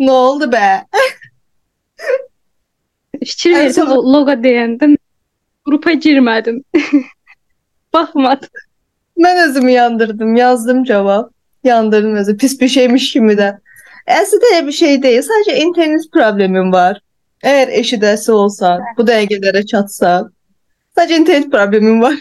nə 0.01 0.11
oldu 0.11 0.49
bə? 0.53 0.67
Fikir 3.21 3.51
Ən 3.53 3.59
verdim 3.59 3.75
son- 3.75 3.93
o 3.97 4.13
loqo 4.15 4.35
deyəndə 4.45 4.91
qrupa 5.67 5.93
girmədim. 6.07 6.63
Baxmadım. 7.95 8.49
Mən 9.21 9.43
özümü 9.49 9.71
yandırdım, 9.73 10.37
yazdım 10.37 10.85
cavab. 10.85 11.31
Yandırdım 11.65 12.15
özü. 12.17 12.37
Pis 12.37 12.61
bir 12.61 12.69
şeymiş 12.69 13.13
kimi 13.13 13.33
də. 13.37 13.51
Əslində 14.09 14.55
elə 14.55 14.67
bir 14.67 14.73
şey 14.73 15.03
deyil. 15.03 15.23
Sadəcə 15.27 15.57
internet 15.67 16.07
problemim 16.13 16.73
var. 16.73 17.01
Əgər 17.41 17.71
eşidəsi 17.81 18.33
olsa, 18.37 18.75
bu 18.99 19.05
dəqiqələrə 19.09 19.63
çatsa, 19.69 20.11
sadəcə 20.97 21.21
internet 21.23 21.49
problemim 21.53 22.03
var. 22.03 22.19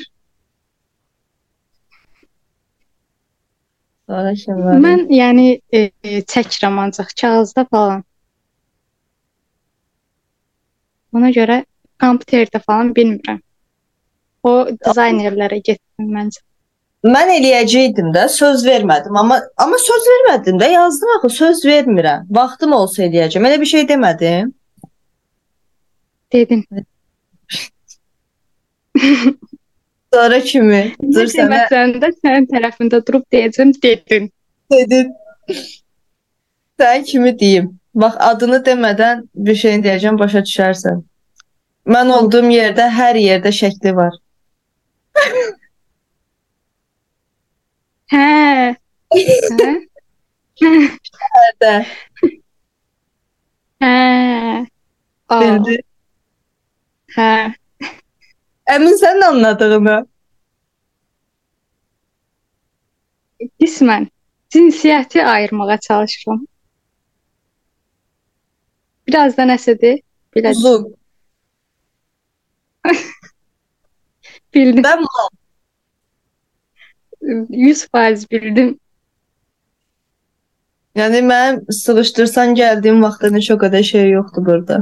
Mən 4.09 5.03
yəni 5.13 5.59
e, 5.75 5.81
çəkirəm 6.33 6.79
ancaq 6.85 7.11
kağızda 7.21 7.65
falan. 7.69 8.01
Ona 11.13 11.29
görə 11.35 11.63
kompüterdə 12.01 12.61
falan 12.63 12.93
bilmirəm. 12.95 13.41
O 14.43 14.53
dizaynerlərə 14.71 15.59
getdim 15.59 16.13
məncə. 16.15 16.41
Mən 17.03 17.31
eləyəcəydim 17.31 18.09
də, 18.15 18.25
söz 18.31 18.63
vermədim. 18.67 19.15
Amma 19.19 19.39
amma 19.61 19.77
söz 19.79 20.07
vermədim 20.13 20.57
də, 20.59 20.71
yazdım 20.73 21.11
axı, 21.17 21.29
söz 21.35 21.65
vermirəm. 21.65 22.25
Vaxtım 22.39 22.73
olsa 22.75 23.03
eləyəcəm. 23.05 23.45
Elə 23.47 23.59
bir 23.61 23.69
şey 23.73 23.85
demədim. 23.91 24.53
Dedim. 26.33 26.65
Sonra 30.13 30.39
kimi? 30.41 30.81
Dur 31.01 31.27
sənə 31.29 31.65
Deməsən 31.69 31.93
də 32.01 32.09
sənin 32.17 32.47
tərəfində 32.49 32.99
durub 33.05 33.25
deyəcəm, 33.33 33.73
dedin. 33.83 34.29
dedin. 34.73 35.11
Sən 36.81 37.05
kimi 37.05 37.33
deyim? 37.39 37.67
Bax 37.93 38.15
adını 38.29 38.59
demədən 38.65 39.23
bir 39.35 39.55
şey 39.61 39.81
deyəcəm, 39.85 40.17
başa 40.19 40.41
düşərsən. 40.45 41.03
Mən 41.89 42.11
olduğum 42.13 42.49
yerdə 42.53 42.85
hər 42.93 43.17
yerdə 43.21 43.51
şəkli 43.59 43.93
var. 43.97 44.13
Hə. 45.17 45.29
Hə? 48.13 49.69
Nerdə? 50.69 51.75
Hə. 53.81 53.93
Aa, 55.29 55.41
Bildi. 55.41 55.77
Hə. 57.19 57.51
Əmin 58.75 58.95
sən 59.01 59.23
anladığını. 59.27 59.97
Qismən 63.59 64.07
cinsiyyəti 64.55 65.23
ayırmağa 65.23 65.77
çalışıram. 65.87 66.45
Biraz 69.07 69.37
da 69.37 69.43
nəsədir? 69.49 69.99
Biləcəm. 70.35 70.59
Uzun. 70.59 70.83
Bildim. 74.55 74.83
Mən 74.85 75.03
mal. 75.07 75.29
100% 77.21 78.31
bildim. 78.31 78.69
Yəni 80.99 81.19
mənim 81.31 81.59
sıxışdırsan 81.79 82.55
gəldiyim 82.59 83.03
vaxtdan 83.03 83.35
heç 83.39 83.51
o 83.55 83.57
qədər 83.65 83.83
şey 83.89 84.09
yoxdur 84.13 84.45
burada. 84.45 84.79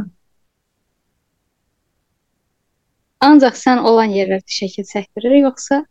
Ancaq 3.26 3.56
sən 3.58 3.80
olan 3.90 4.12
yerlərdə 4.14 4.60
şəkil 4.60 4.86
çəkdirir, 4.86 5.40
yoxsa 5.48 5.84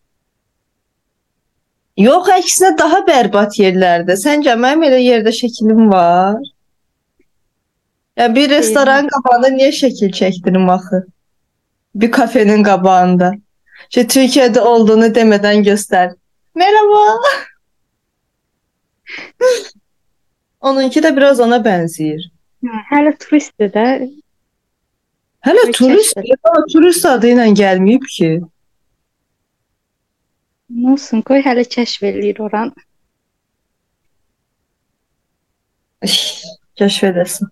Yox, 1.97 2.29
əksinə 2.29 2.75
daha 2.77 2.99
bərbad 3.07 3.55
yerlərdə. 3.57 4.19
Səncə 4.21 4.53
mənim 4.61 4.83
elə 4.91 4.99
yerdə 5.01 5.33
şəkilim 5.33 5.87
var? 5.89 6.37
Ya 8.21 8.27
bir 8.35 8.51
restoran 8.53 9.09
qabağında 9.13 9.49
niyə 9.55 9.71
şəkil 9.79 10.13
çəkdirim 10.19 10.69
axı? 10.73 11.07
Bir 11.95 12.13
kafenin 12.13 12.63
qabağında. 12.65 13.33
İşte 13.91 14.07
Türkiye'de 14.07 14.61
olduğunu 14.61 15.15
demeden 15.15 15.63
göster. 15.63 16.13
Merhaba. 16.55 17.19
Onunki 20.61 21.03
de 21.03 21.17
biraz 21.17 21.41
ona 21.41 21.65
benziyor. 21.65 22.21
Hə, 22.65 22.83
hələ 22.93 23.17
turistdir 23.19 23.73
də. 23.73 23.87
Hele 25.47 25.69
Ve 25.69 25.73
turist, 25.73 26.15
turist 26.73 27.07
adıyla 27.07 27.47
gelmeyip 27.47 28.03
ki. 28.09 28.41
Nə 30.75 30.93
olsun, 30.93 31.21
qoy 31.29 31.45
hələ 31.47 31.63
kəşf 31.75 32.03
eləyir 32.09 32.41
oran. 32.43 32.73
Keşfedesin. 36.77 37.49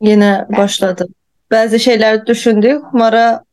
Yine 0.00 0.46
Ben- 0.50 0.58
başladı. 0.58 1.08
Bazı 1.50 1.80
şeyler 1.80 2.26
düşündük. 2.26 2.92
Mara 2.92 3.44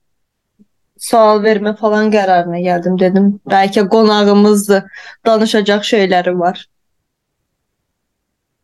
sual 0.97 1.43
verme 1.43 1.75
falan 1.75 2.12
kararına 2.12 2.60
geldim 2.60 2.99
dedim. 2.99 3.39
Belki 3.49 3.80
qonağımızdır. 3.88 4.84
Danışacak 5.25 5.86
şeyleri 5.86 6.39
var. 6.39 6.65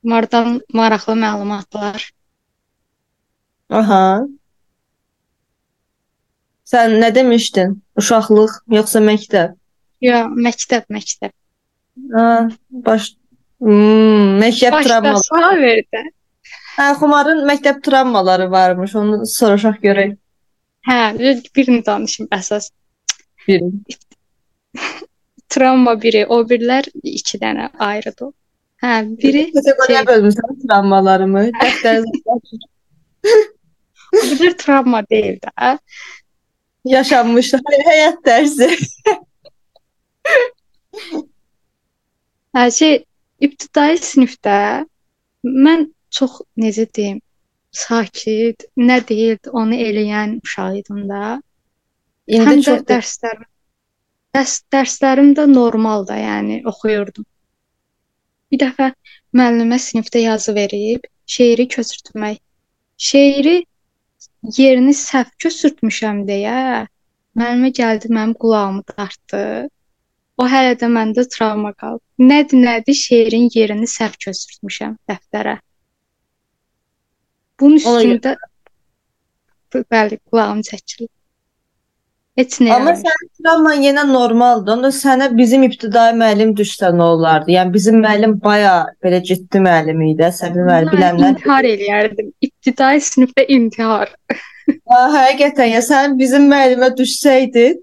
Mardan 0.04 0.62
maraqlı 0.74 1.14
məlumatlar. 1.14 2.12
Aha. 3.80 4.26
Sen 6.64 7.02
ne 7.02 7.16
demiştin? 7.16 7.84
Uşaqlıq 7.98 8.52
yoksa 8.68 9.00
mektep? 9.00 9.52
Ya, 10.02 10.24
məktəb, 10.46 10.84
məktəb. 10.96 11.32
Ha, 12.14 12.48
baş 12.72 13.14
Hmm, 13.64 14.40
məktəb 14.44 14.72
Başda 14.76 14.88
travmaları. 14.90 15.24
sual 15.24 15.58
verdi. 15.62 16.00
Hə, 16.78 16.88
Xumarın 17.00 17.46
məktəb 17.48 17.78
travmaları 17.86 18.48
varmış. 18.52 18.96
Onu 19.00 19.26
soruşaq 19.26 19.78
görək. 19.86 20.18
Hə, 20.90 20.98
birini 21.56 21.86
danışım 21.86 22.28
əsas. 22.38 22.72
Biri. 23.48 23.70
Travma 25.54 25.94
biri, 26.02 26.26
o 26.28 26.42
birlər 26.50 26.90
iki 27.04 27.38
dənə 27.40 27.70
ayrıdır. 27.80 28.34
Hə, 28.84 28.92
biri 29.24 29.46
kateqoriya 29.56 30.02
şey- 30.04 30.10
bölmüsən 30.12 30.60
travmalarımı. 30.68 31.46
Dəftərinizə 31.62 32.38
o 34.14 34.24
birlər 34.30 34.58
travma 34.62 35.04
deyil 35.10 35.40
də. 35.44 35.78
yaşanmış 36.86 37.54
həyat 37.90 38.20
dərsi. 38.28 38.70
Hə, 42.54 42.66
şey 42.78 42.98
ibtidai 43.44 43.98
sinifdə 43.98 44.58
mən 45.44 45.88
çox 46.14 46.42
necə 46.60 46.86
deyim, 46.96 47.22
sakit, 47.74 48.68
nə 48.78 49.00
deyildi, 49.08 49.50
onu 49.50 49.80
eləyən 49.88 50.38
uşaq 50.46 50.78
idim 50.84 51.08
də. 51.10 51.24
İndi 52.28 52.46
Həm 52.50 52.62
də 52.62 52.68
çox 52.68 52.86
dərslər 52.92 53.42
dərs 54.34 54.54
dərslərim 54.74 55.34
də 55.38 55.46
normal 55.50 56.08
da, 56.10 56.18
yəni 56.18 56.62
oxuyurdum. 56.70 57.26
Bir 58.52 58.62
dəfə 58.64 58.90
müəllimə 59.38 59.78
sinifdə 59.82 60.24
yazı 60.24 60.56
verib, 60.56 61.06
şeiri 61.36 61.68
köçürtmək. 61.76 62.40
Şeiri 62.98 63.56
yerini 64.58 64.94
səhv 64.98 65.32
köçürtmüşəm 65.44 66.24
deyə 66.28 66.88
müəllimə 67.40 67.72
gəldi, 67.80 68.12
mənim 68.14 68.34
qulağımı 68.42 68.84
dartdı. 68.90 69.44
O 70.38 70.48
hələ 70.50 70.74
də 70.82 70.90
məndə 70.90 71.26
travma 71.30 71.74
qalıb. 71.78 72.02
Nədir, 72.32 72.60
nədir? 72.66 72.98
Şeirin 72.98 73.50
yerini 73.56 73.88
səhv 73.90 74.18
köçürtmüşəm 74.26 74.98
dəftərə. 75.10 75.58
Bunun 77.60 77.78
üstündə 77.80 78.36
bəli, 79.94 80.20
qulağım 80.30 80.62
çəkilir. 80.70 81.12
Heç 82.38 82.56
nə. 82.66 82.72
Amma 82.74 82.96
sənin 82.98 83.28
travman 83.38 83.84
yenə 83.86 84.04
normaldır. 84.10 84.74
Onda 84.74 84.90
sənə 84.96 85.28
bizim 85.38 85.66
ibtidai 85.68 86.16
müəllim 86.18 86.56
düşsə 86.58 86.90
nə 86.98 87.10
olardı? 87.16 87.54
Yəni 87.54 87.74
bizim 87.76 88.00
müəllim 88.02 88.40
baya 88.42 88.72
belə 89.06 89.20
ciddi 89.28 89.62
müəllim 89.62 90.02
idi, 90.08 90.26
əsəbi 90.32 90.66
müəllim 90.66 90.96
bilənlər. 90.96 91.36
intihar 91.36 91.68
eləyərdim. 91.70 92.32
İbtidai 92.48 92.96
sinifdə 93.10 93.46
intihar. 93.58 94.16
Ha, 94.90 95.00
həqiqətən 95.14 95.72
ya 95.76 95.84
sən 95.86 96.18
bizim 96.18 96.50
müəllimə 96.50 96.90
düşsəydin, 96.98 97.78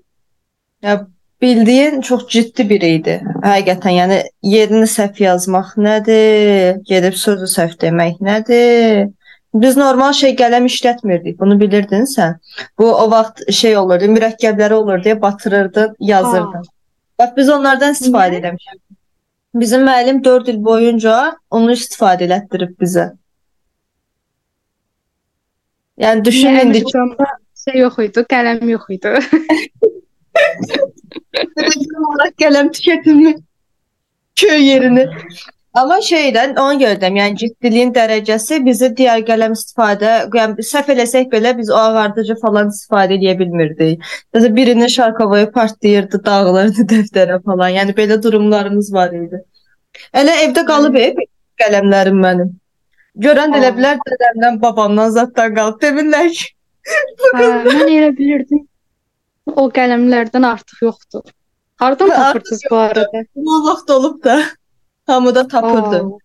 ya 0.82 0.98
bildiyin 1.42 2.00
çox 2.10 2.26
ciddi 2.34 2.66
biri 2.72 2.92
idi. 2.98 3.16
Həqiqətən, 3.46 3.94
yəni 4.00 4.20
yerini 4.56 4.90
səhv 4.90 5.22
yazmaq 5.28 5.76
nədir? 5.78 6.82
Gedib 6.90 7.14
sözü 7.22 7.46
səhv 7.54 7.78
demək 7.86 8.18
nədir? 8.18 9.12
Biz 9.54 9.76
normal 9.76 10.12
şey 10.12 10.34
qələm 10.38 10.66
işlətmirdik. 10.70 11.40
Bunu 11.40 11.60
bilirdin 11.60 12.04
sən. 12.06 12.34
Bu 12.78 12.94
o 12.94 13.10
vaxt 13.10 13.52
şey 13.52 13.76
olurdu, 13.76 14.04
mürəkkəbləri 14.14 14.74
olurdu 14.74 15.04
deyə 15.08 15.22
batırırdın, 15.22 15.96
yazırdın. 16.00 16.62
Bax 17.18 17.30
biz 17.36 17.48
onlardan 17.50 17.92
istifadə 17.92 18.34
etmişik. 18.38 18.80
Bizim 19.54 19.86
müəllim 19.86 20.24
4 20.24 20.48
il 20.48 20.64
boyunca 20.64 21.36
onu 21.50 21.72
istifadə 21.72 22.24
elətdirib 22.28 22.80
bizə. 22.80 23.12
Yəni 25.98 26.24
düşün 26.24 26.54
indi 26.62 26.78
Əmircanda 26.78 27.26
şey 27.64 27.80
yox 27.82 27.98
idi, 28.06 28.20
qələm 28.30 28.70
yox 28.70 28.84
idi. 28.94 29.10
qələm 32.40 32.66
tükətilmir 32.76 33.36
köy 34.40 34.60
yerini. 34.68 35.04
Amma 35.78 36.00
şeydən 36.02 36.56
ona 36.58 36.74
görə 36.80 36.96
deyirəm, 36.98 37.16
yəni 37.20 37.36
ciddiliyin 37.40 37.92
dərəcəsi 37.94 38.56
bizi 38.66 38.88
digər 38.98 39.20
qələm 39.28 39.52
istifadə, 39.54 40.14
yəni 40.34 40.64
səhv 40.66 40.90
eləsək 40.96 41.28
belə 41.30 41.52
biz 41.58 41.70
o 41.70 41.78
ağardıcı 41.78 42.34
falan 42.42 42.72
istifadə 42.74 43.14
edə 43.18 43.36
bilmirdik. 43.38 44.02
Məsələn 44.34 44.56
birini 44.56 44.88
şarkovaya 44.90 45.50
partlayırdı, 45.54 46.22
dağılırdı 46.26 46.88
dəftərə 46.94 47.38
falan. 47.44 47.70
Yəni 47.78 47.94
belə 48.00 48.18
durumlarımız 48.22 48.90
var 48.98 49.14
idi. 49.14 49.44
Elə 50.10 50.36
evdə 50.48 50.66
qalıb 50.66 50.98
ev 51.04 51.22
qələmlərim 51.62 52.18
mənim. 52.26 52.54
Görən 53.22 53.54
də 53.54 53.62
elə 53.62 53.74
bilər 53.78 54.02
dədəmdən, 54.10 54.60
babamdan 54.62 55.14
zaddan 55.14 55.54
qalıb. 55.54 55.78
Demirlər 55.82 56.34
ki, 56.34 56.50
Hə, 57.36 57.48
mən 57.66 57.86
elə 57.86 58.14
bilirdim. 58.18 58.66
O 59.54 59.70
qələmlərdən 59.74 60.46
artıq 60.46 60.86
yoxdur. 60.88 61.28
Hardan 61.80 62.10
artıq 62.10 62.24
tapırdınız 62.24 62.62
bu 62.70 62.76
arada? 62.76 63.22
bu 63.36 63.66
vaxt 63.66 63.90
olub 63.90 64.24
da 64.24 64.42
hamıda 65.10 65.46
tapırdı. 65.48 66.02
Aa, 66.06 66.18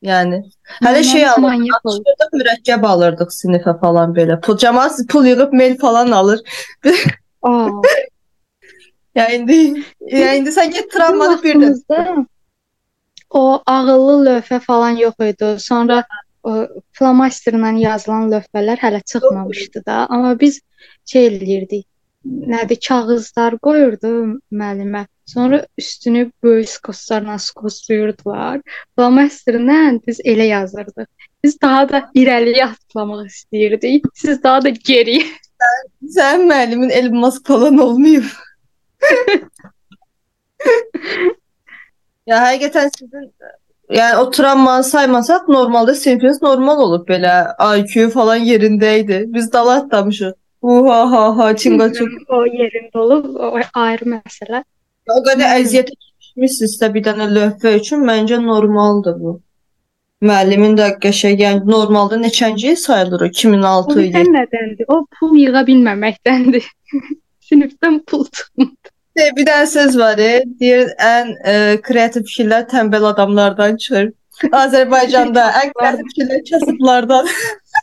Yəni 0.00 0.38
hələ 0.80 1.00
şey 1.04 1.26
alırdıq, 1.28 2.30
mürəkkəb 2.40 2.84
alırdıq 2.88 3.32
sinifə 3.36 3.74
falan 3.82 4.14
belə. 4.16 4.38
Pul 4.40 4.56
cəmaət 4.62 5.02
pul 5.12 5.28
yığıb 5.28 5.52
mail 5.52 5.76
falan 5.78 6.10
alır. 6.16 6.40
Aa. 7.42 7.68
Yəni 9.18 9.36
indi 9.40 9.58
yəni 10.14 10.38
indi 10.40 10.54
sən 10.54 10.72
get 10.72 10.88
travmanı 10.94 11.36
bir 11.42 11.58
də 11.60 11.70
o 13.30 13.62
ağıllı 13.66 14.16
lövhə 14.28 14.60
falan 14.64 14.96
yox 15.02 15.14
idi. 15.26 15.50
Sonra 15.60 16.00
o 16.42 16.54
flomasterlə 16.96 17.74
yazılan 17.82 18.30
lövhələr 18.32 18.80
hələ 18.80 19.02
çıxmamışdı 19.12 19.84
da. 19.86 20.06
Amma 20.08 20.38
biz 20.40 20.60
şey 21.04 21.26
eləyirdik. 21.26 21.84
Nədir, 22.24 22.76
kağızlar 22.84 23.54
qoyurdu 23.64 24.08
müəllimə. 24.52 25.06
Sonra 25.26 25.66
üstünü 25.78 26.30
böyük 26.42 26.68
skoslarla 26.68 27.38
skoslayırdılar. 27.38 28.60
Flomasterlə 28.98 30.00
biz 30.06 30.20
elə 30.20 30.46
yazırdıq. 30.50 31.06
Biz 31.44 31.60
daha 31.62 31.88
da 31.88 32.00
irəliyə 32.14 32.66
atlamaq 32.66 33.24
istəyirdik. 33.26 34.04
Siz 34.14 34.42
daha 34.42 34.64
da 34.64 34.68
geriyə. 34.90 35.24
sənin 36.16 36.44
müəllimin 36.50 36.90
Elon 36.90 37.16
Musk 37.22 37.46
falan 37.46 37.78
olmayıb. 37.78 38.28
ya 42.26 42.42
həqiqətən 42.44 42.92
sizin 42.98 43.32
yəni 43.96 44.16
o 44.20 44.30
travmanı 44.30 44.84
saymasaq 44.84 45.48
normalda 45.48 45.94
sinifiniz 45.94 46.42
normal 46.42 46.84
olub 46.88 47.08
belə 47.08 47.34
IQ 47.78 48.10
falan 48.10 48.44
yerində 48.52 48.98
idi. 49.04 49.24
Biz 49.28 49.52
dala 49.52 49.80
atlamışıq. 49.82 50.39
Uha 50.62 50.98
ha 51.12 51.36
ha 51.36 51.56
çinqaçuk. 51.56 52.08
O 52.28 52.44
yerində 52.46 52.98
olub, 53.02 53.28
o 53.34 53.60
ayrı 53.84 54.08
məsələ. 54.14 54.62
O 55.08 55.20
qədər 55.26 55.54
əziyyətə 55.60 55.94
keçmişsinizsə 55.96 56.90
bir 56.94 57.06
dənə 57.06 57.28
lövhə 57.36 57.76
üçün 57.78 58.04
məncə 58.08 58.40
normaldır 58.44 59.16
bu. 59.22 59.38
Müəllimin 60.28 60.76
də 60.76 60.90
qəşəng, 61.00 61.38
yəni 61.40 61.64
normalda 61.64 62.18
neçənci 62.20 62.74
sayılır 62.76 63.24
o 63.24 63.28
2006 63.32 63.94
O 63.94 64.00
idi. 64.02 64.12
sən 64.18 64.32
nədəndir? 64.36 64.90
O 64.92 65.06
pul 65.16 65.36
yığa 65.40 65.62
bilməməkdəndir. 65.70 66.66
Sinifdən 67.48 68.02
pul 68.04 68.26
çıxmır. 68.28 68.74
Bir 69.36 69.46
dənə 69.48 69.66
söz 69.66 69.96
var, 69.98 70.20
e, 70.20 70.42
deyir 70.60 70.92
ən 71.02 71.32
e, 71.44 71.54
kreativ 71.86 72.28
fikirlər 72.28 72.68
tənbəl 72.70 73.08
adamlardan 73.14 73.80
çıxır. 73.80 74.12
Azərbaycanda 74.60 75.46
ən 75.62 75.72
kreativ 75.78 76.12
fikirlər 76.12 76.44
kasıblardan. 76.50 77.32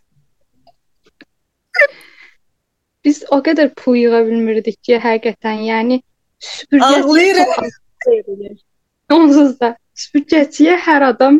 Biz 3.08 3.24
o 3.32 3.38
qədər 3.40 3.70
pul 3.80 3.96
yığa 3.96 4.20
bilmirdik 4.28 4.82
ki, 4.84 4.98
həqiqətən, 5.04 5.62
yəni 5.64 6.02
süpürgəçi 6.44 7.04
Ağlayıram. 7.04 7.52
çox 7.56 7.66
az 7.66 8.08
verilir. 8.08 8.58
Onsuz 9.16 9.54
da 9.62 9.70
süpürgəçiyə 9.96 10.76
hər 10.88 11.06
adam 11.14 11.38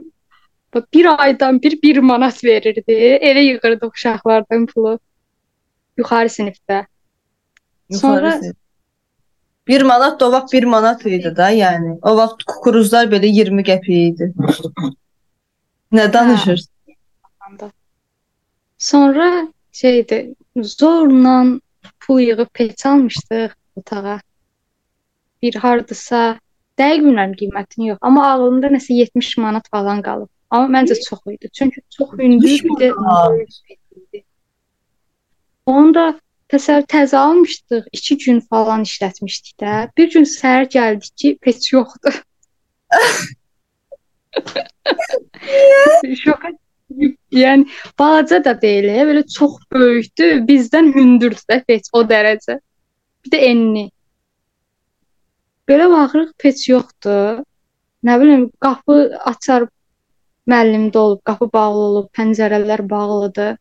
bu 0.74 0.82
bir 0.94 1.10
aydan 1.24 1.60
bir 1.62 1.76
1 1.82 1.98
manat 2.12 2.44
verirdi. 2.44 2.96
Elə 3.30 3.44
yığırdıq 3.50 3.92
uşaqlardan 3.98 4.66
pulu. 4.72 5.00
Yuxarı 5.98 6.30
sinifdə. 6.30 6.86
Sonra- 7.92 8.28
Yuxarısı. 8.36 8.54
1 9.68 9.82
manat 9.82 10.20
da 10.20 10.28
o 10.28 10.32
vaxt 10.32 10.54
1 10.54 10.64
manat 10.64 11.06
idi 11.06 11.34
da, 11.36 11.52
yəni. 11.52 12.00
O 12.02 12.16
vaxt 12.18 12.44
kukuruzlar 12.44 13.06
belə 13.12 13.28
20 13.28 13.64
qəpik 13.64 13.98
idi. 14.14 14.34
Nə 15.92 16.14
danışırsın? 16.14 16.72
anda. 17.40 17.72
Sonra 18.78 19.48
şeydi, 19.72 20.36
zorla 20.64 21.60
pul 22.00 22.20
yığıb 22.20 22.48
peç 22.54 22.86
almışdıq 22.86 23.50
otağa. 23.76 24.20
Bir 25.42 25.56
hardasa 25.56 26.40
dəqiq 26.80 27.02
bilmirəm 27.06 27.34
qiymətini 27.40 27.88
yox, 27.92 28.00
amma 28.02 28.22
ağlımda 28.32 28.68
nəsə 28.74 28.94
70 28.94 29.38
manat 29.44 29.66
falan 29.74 30.02
qalıb. 30.06 30.30
Amma 30.50 30.80
məncə 30.80 30.96
çox 31.10 31.20
idi. 31.34 31.46
Çünki 31.54 31.82
çox 31.98 32.10
hündür 32.20 32.50
70 32.50 32.64
bir 32.64 32.70
də 32.82 32.88
idi. 33.96 34.20
Onu 35.66 35.94
da 35.94 36.20
təsəvvür 36.54 36.88
təzə 36.94 37.18
almışdıq, 37.18 37.84
2 37.94 38.18
gün 38.26 38.40
falan 38.54 38.82
işlətmişdik 38.88 39.56
də. 39.64 39.72
Bir 39.98 40.08
gün 40.14 40.24
səhər 40.24 40.64
gəldik 40.78 41.14
ki, 41.16 41.38
peç 41.42 41.74
yoxdur. 41.74 42.24
Şoka 46.24 46.50
Yəni 46.88 47.68
balaca 48.00 48.40
da 48.44 48.54
deyil, 48.62 48.88
belə 49.10 49.24
çox 49.28 49.58
böyükdür, 49.74 50.40
bizdən 50.48 50.94
hündürdür 50.96 51.44
də 51.52 51.60
peç 51.68 51.90
o 51.94 52.04
dərəcə. 52.08 52.60
Bir 53.26 53.34
də 53.34 53.42
enli. 53.50 53.86
Belə 55.68 55.90
baxırıq 55.92 56.32
peç 56.40 56.70
yoxdur. 56.70 57.44
Nə 58.08 58.16
bilim, 58.22 58.48
qapı 58.64 58.98
açar 59.28 59.68
müəllimdə 60.48 60.98
olub, 60.98 61.22
qapı 61.28 61.50
bağlı 61.54 61.82
olub, 61.90 62.08
pəncərələr 62.16 62.86
bağlıdır. 62.90 63.58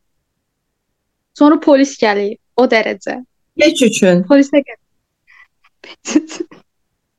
Sonra 1.35 1.59
polis 1.61 1.97
gəlir 1.99 2.37
o 2.57 2.69
dərəcə. 2.71 3.19
Heç 3.61 3.83
üçün. 3.89 4.23
Polis 4.29 4.53
də 4.55 4.63
gəlir. 4.63 4.85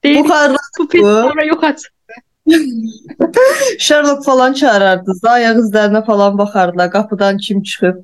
Bu 0.07 0.87
peç 0.87 1.01
bu. 1.03 1.11
sonra 1.27 1.45
yox 1.45 1.63
açır. 1.63 1.91
Sherlock 3.79 4.25
falan 4.25 4.53
çağırardınız 4.53 5.23
ayaq 5.25 5.57
izlərinə 5.63 6.05
falan 6.05 6.37
baxardılar, 6.37 6.91
qapıdan 6.91 7.37
kim 7.37 7.63
çıxıb. 7.63 8.03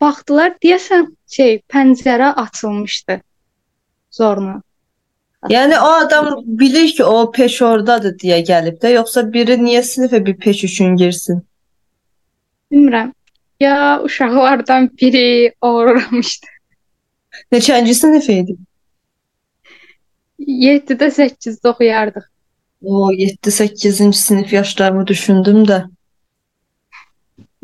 Baxdılar, 0.00 0.56
deyəsən 0.64 1.10
şey, 1.28 1.60
pəncərə 1.68 2.32
açılmışdı. 2.44 3.20
Zorla. 4.10 4.60
Yəni 5.48 5.78
o 5.80 5.90
adam 6.04 6.26
bilir 6.44 6.88
ki, 6.96 7.04
o 7.04 7.30
peş 7.32 7.62
ordadır 7.62 8.16
deyə 8.22 8.40
gəlib 8.48 8.80
də, 8.80 8.94
yoxsa 8.96 9.24
biri 9.32 9.56
niyə 9.60 9.82
sinifə 9.84 10.24
bir 10.26 10.36
peş 10.36 10.64
üçün 10.64 10.96
girsin? 10.96 11.44
Bilmirəm. 12.72 13.12
Ya 13.60 14.00
uşaqlardan 14.04 14.90
biri 15.00 15.54
uğramışdı. 15.62 16.46
Neçənci 17.52 17.94
sinif 17.94 18.28
idi? 18.30 18.56
7-də 20.40 21.08
8-də 21.16 21.68
oxuyardıq. 21.68 22.24
O 22.82 23.12
7-8-ci 23.12 24.12
sinif 24.12 24.52
yaşlarımı 24.52 25.06
düşündüm 25.06 25.64
də. 25.68 25.82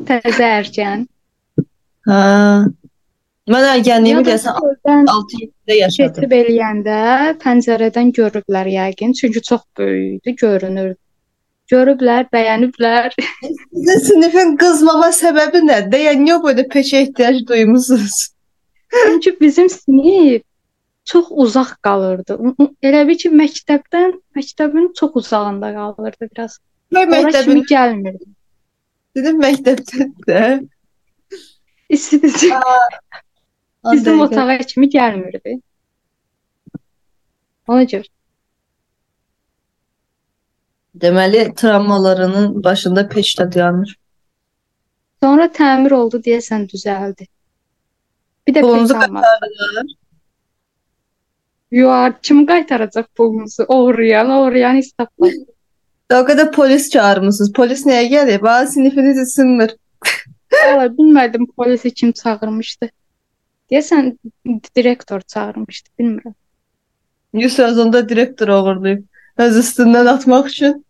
Təzə 0.09 0.49
erkən. 0.61 1.07
Hə. 2.07 2.19
Mən 3.47 3.65
ergənliyimi 3.71 4.21
Ya 4.21 4.27
da 4.27 4.31
deyəsən 4.31 4.57
çöldən 4.61 5.09
6-7-də 5.13 5.75
yaşadım. 5.79 6.15
keçib 6.15 6.33
eləyəndə 6.41 6.97
pəncərədən 7.43 8.13
görüblər 8.19 8.71
yəqin, 8.73 9.13
çünki 9.21 9.43
çox 9.43 9.61
böyük 9.79 10.27
idi, 10.27 10.35
görünürdü. 10.37 10.97
Görüblər, 11.71 12.27
bəyəniblər. 12.35 13.15
Sizin 13.75 14.03
sinifin 14.09 14.57
qızmama 14.57 15.09
səbəbi 15.15 15.63
nədir? 15.67 16.05
Yəni 16.09 16.27
niyə 16.27 16.37
belə 16.43 16.67
peşə 16.75 17.05
ehtiyac 17.07 17.41
duymusunuz? 17.49 18.19
Çünki 18.95 19.37
bizim 19.41 19.71
sinif 19.71 20.43
çox 21.11 21.29
uzaq 21.31 21.75
qalırdı. 21.87 22.37
Elə 22.89 23.03
bil 23.09 23.19
ki, 23.23 23.31
məktəbdən, 23.43 24.17
məktəbin 24.39 24.89
çox 24.99 25.19
uzağında 25.23 25.73
qalırdı 25.77 26.29
biraz. 26.33 26.59
Mən 26.95 27.13
Ora 27.13 27.21
məktəbin 27.21 27.45
kimi 27.53 27.69
gəlmirdi. 27.71 28.27
dedim 29.17 29.39
məktəbdə 29.43 30.09
də. 30.29 30.43
İstisi 31.89 32.51
bizim 33.93 34.21
otağa 34.27 34.59
kimi 34.59 34.89
gəlmirdi. 34.91 35.61
Ona 37.69 37.85
görə. 37.93 38.09
Deməli 41.03 41.55
travmalarının 41.55 42.65
başında 42.65 43.03
peşdə 43.15 43.53
dayanır. 43.55 43.97
Sonra 45.23 45.47
təmir 45.59 45.93
oldu 45.93 46.21
deyəsən 46.27 46.67
düzəldi. 46.73 47.27
Bir 48.47 48.55
də 48.55 48.61
Pulunuzu 48.61 48.95
pes 48.95 49.03
almadı. 49.09 49.27
Yox, 51.71 52.15
kim 52.23 52.47
qaytaracaq 52.47 53.07
pulumuzu? 53.17 53.65
Oğurlayan, 53.69 54.31
oğurlayan 54.31 54.79
istəplər. 54.83 55.35
O 56.15 56.21
qədər 56.29 56.53
polis 56.55 56.91
çağırmısınız. 56.91 57.53
Polis 57.53 57.83
nəyə 57.87 58.07
gəlib? 58.13 58.47
Ha, 58.47 58.67
sinifiniz 58.71 59.19
isinmir. 59.19 59.75
Valla 60.55 60.87
bilmədim 60.99 61.49
polisi 61.57 61.91
kim 61.91 62.13
çağırmışdı. 62.13 62.91
Deyəsən 63.71 64.13
direktor 64.77 65.21
çağırmışdı, 65.21 65.91
bilmirəm. 65.99 66.35
Yüz 67.35 67.59
sözündə 67.59 68.09
direktor 68.09 68.49
oğurlayıb. 68.49 69.03
Öz 69.37 69.57
üstündən 69.59 70.09
atmaq 70.15 70.47
üçün. 70.53 70.85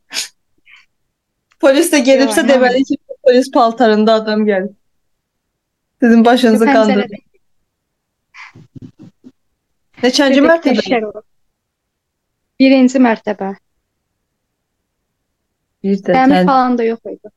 Polis 1.60 1.88
də 1.92 2.02
gedibsə 2.04 2.44
Yox, 2.44 2.50
deməli 2.52 2.84
ki, 2.84 2.98
polis 3.24 3.48
paltarında 3.50 4.20
adam 4.20 4.44
gəlib. 4.46 4.74
Sizin 6.02 6.24
başınızı 6.24 6.66
kandırdı. 6.66 7.16
Pəncərədə 10.06 10.34
Neçənci 10.36 10.40
dedektiv 10.40 10.50
mərtəbə? 10.50 10.82
Sherlock. 10.86 11.24
Birinci 12.62 13.00
mərtəbə. 13.02 13.48
Bir 15.86 15.96
də 16.06 16.14
Təmir 16.14 16.38
sən. 16.40 16.50
falan 16.50 16.76
da 16.78 16.84
yox 16.86 17.10
idi. 17.10 17.30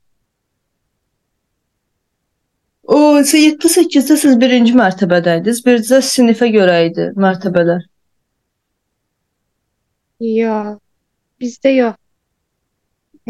O, 2.89 2.99
7-8-də 3.21 4.17
siz 4.17 4.35
birinci 4.41 4.73
mərtəbədəydiniz. 4.77 5.61
Bircə 5.65 5.99
sinifə 6.05 6.49
görə 6.53 6.77
idi 6.87 7.09
mərtəbələr. 7.25 7.83
Yox. 10.25 10.77
Bizdə 11.39 11.73
yox. 11.75 11.97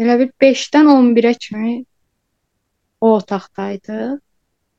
Elə 0.00 0.16
bir 0.22 0.30
5-dən 0.42 0.88
11-ə 0.88 1.32
kimi 1.44 1.74
o 3.00 3.14
otaqdaydı. 3.18 4.18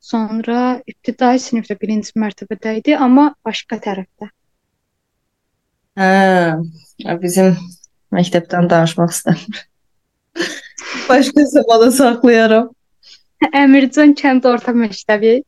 Sonra 0.01 0.59
ibtidai 0.89 1.37
sinifdə 1.41 1.77
birinci 1.81 2.13
mərtəbədə 2.17 2.77
idi, 2.79 2.95
amma 2.97 3.27
başqa 3.45 3.77
tərəfdə. 3.85 4.31
Hə, 5.99 6.59
bizim 7.19 7.55
məktəbdən 8.15 8.69
danışmaq 8.71 9.11
istəmirəm. 9.11 9.65
Başqa 11.09 11.43
zamana 11.51 11.89
saxlayaram. 11.91 12.69
Əmircan 13.51 14.13
kənd 14.15 14.45
orta 14.47 14.71
məktəbi. 14.71 15.41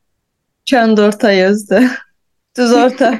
Kənd 0.68 1.00
orta 1.00 1.32
yazdı. 1.32 1.80
Düz 2.58 2.72
orta. 2.76 3.14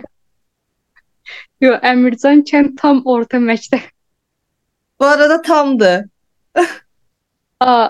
Yox, 1.65 1.81
Əmircan 1.93 2.43
kənd 2.45 2.77
tam 2.81 3.01
orta 3.09 3.41
məktəb. 3.41 3.89
Bu 5.01 5.07
arada 5.09 5.41
tamdı. 5.43 5.93
A, 7.61 7.89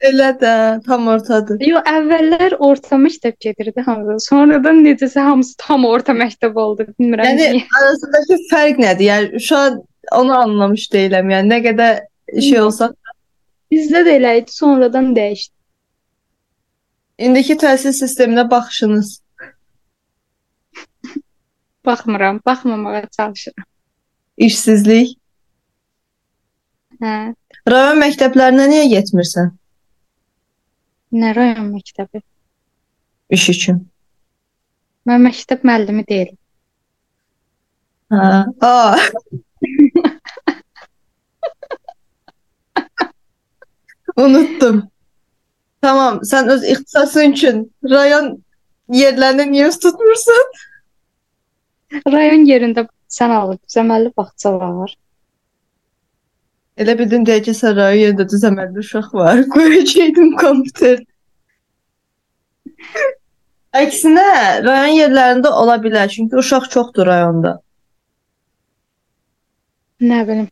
Elə 0.00 0.28
də 0.38 0.50
tam 0.86 1.08
ortadır. 1.10 1.58
yox, 1.66 1.82
əvvəllər 1.90 2.54
orta 2.62 2.96
məktəb 3.02 3.34
gedirdi 3.42 3.82
hamısı. 3.82 4.26
Sonradan 4.28 4.84
necəsə 4.84 5.24
hamısı 5.26 5.56
tam 5.58 5.84
orta 5.84 6.14
məktəb 6.14 6.54
oldu. 6.54 6.86
Bilmirəm 6.98 7.26
Yəni 7.26 7.48
niyə. 7.56 7.64
arasındakı 7.80 8.38
fərq 8.52 8.78
nədir? 8.84 9.08
Yəni 9.08 9.40
şu 9.42 9.56
an 9.58 9.80
onu 10.14 10.36
anlamış 10.38 10.86
deyiləm. 10.94 11.32
Yəni 11.34 11.50
nə 11.50 11.58
qədər 11.66 12.00
şey 12.38 12.60
olsa, 12.62 12.92
Bizdə 13.72 14.00
də 14.06 14.14
elə 14.20 14.36
idi, 14.38 14.52
sonradan 14.54 15.10
dəyişdi. 15.16 15.52
indiki 17.18 17.56
təhsil 17.58 17.92
sisteminə 17.92 18.46
baxışınız. 18.50 19.20
Baxmıram, 21.86 22.40
baxmamağa 22.46 23.02
çalışıram. 23.16 23.64
İşsizlik. 24.36 25.18
Hə, 27.02 27.34
Rayon 27.68 28.00
məktəblərinə 28.00 28.68
niyə 28.72 28.86
getmirsən? 28.94 29.57
Nə 31.12 31.34
rayon 31.36 31.72
məktəbi? 31.72 32.22
İş 33.30 33.48
üçün. 33.54 33.78
Mən 35.08 35.20
məktəb 35.28 35.60
müəllimi 35.68 36.04
deyiləm. 36.08 36.38
Hə. 38.12 38.44
Aa. 38.64 38.96
Unuttum. 44.24 44.76
Tamam, 45.80 46.20
sən 46.26 46.48
öz 46.50 46.64
ixtisasın 46.72 47.32
üçün 47.32 47.56
rayon 47.90 48.44
yerlərini 48.92 49.46
niyə 49.52 49.68
tutmursan? 49.82 50.46
Rayon 52.12 52.42
yerində 52.48 52.88
sən 53.12 53.30
alıb 53.32 53.60
düzəməlli 53.62 54.10
bağça 54.16 54.52
var. 54.58 54.96
Elə 56.78 56.94
bildin 56.98 57.24
deyə 57.26 57.42
ki, 57.42 57.54
sən 57.58 57.74
rayon 57.76 58.00
yerində 58.02 58.26
düzəməlli 58.32 58.82
uşaq 58.84 59.08
var. 59.18 59.40
Qoyacaqdım 59.54 60.34
kompüter. 60.38 61.00
Əksinə, 63.78 64.26
rayon 64.66 64.94
yerlərində 64.96 65.50
ola 65.62 65.78
bilər, 65.82 66.10
çünki 66.12 66.38
uşaq 66.42 66.68
çoxdur 66.74 67.10
rayonda. 67.10 67.56
Nə 70.06 70.20
bilim. 70.28 70.46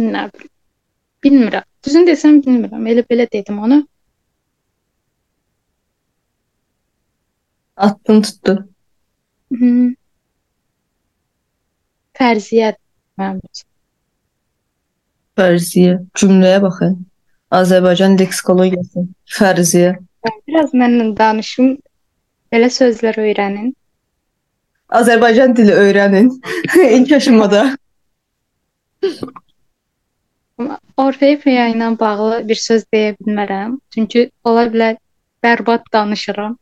Nə 0.00 0.24
bilim. 0.32 0.52
Bilmirəm. 1.26 1.68
Düzün 1.84 2.08
desəm 2.08 2.40
bilmirəm. 2.46 2.88
Elə 2.92 3.04
belə 3.10 3.28
dedim 3.32 3.60
onu. 3.68 3.82
Attın 7.76 8.22
tutdu. 8.24 8.56
Hı. 9.60 9.72
Fərziyə 12.16 12.72
mənim 13.20 13.42
üçün. 13.44 13.75
Fərziyə. 15.36 15.98
Cümləyə 16.18 16.60
baxın. 16.64 16.94
Azərbaycan 17.54 18.16
leksikoloqiyası. 18.20 19.06
Fərziyə. 19.38 19.96
Biraz 20.48 20.72
mənlə 20.74 21.10
danışın. 21.18 21.76
Belə 22.52 22.70
sözlər 22.72 23.18
öyrənin. 23.22 23.72
Azərbaycan 25.00 25.56
dili 25.56 25.74
öyrənin. 25.74 26.30
İlk 26.96 27.12
aşamada. 27.12 27.64
Orfeya 30.96 31.66
ilə 31.72 31.90
bağlı 32.00 32.42
bir 32.48 32.60
söz 32.60 32.86
deyə 32.94 33.16
bilmərəm. 33.18 33.76
Çünki 33.94 34.30
ola 34.44 34.66
bilər 34.72 34.96
bərbad 35.44 35.84
danışıram. 35.92 36.56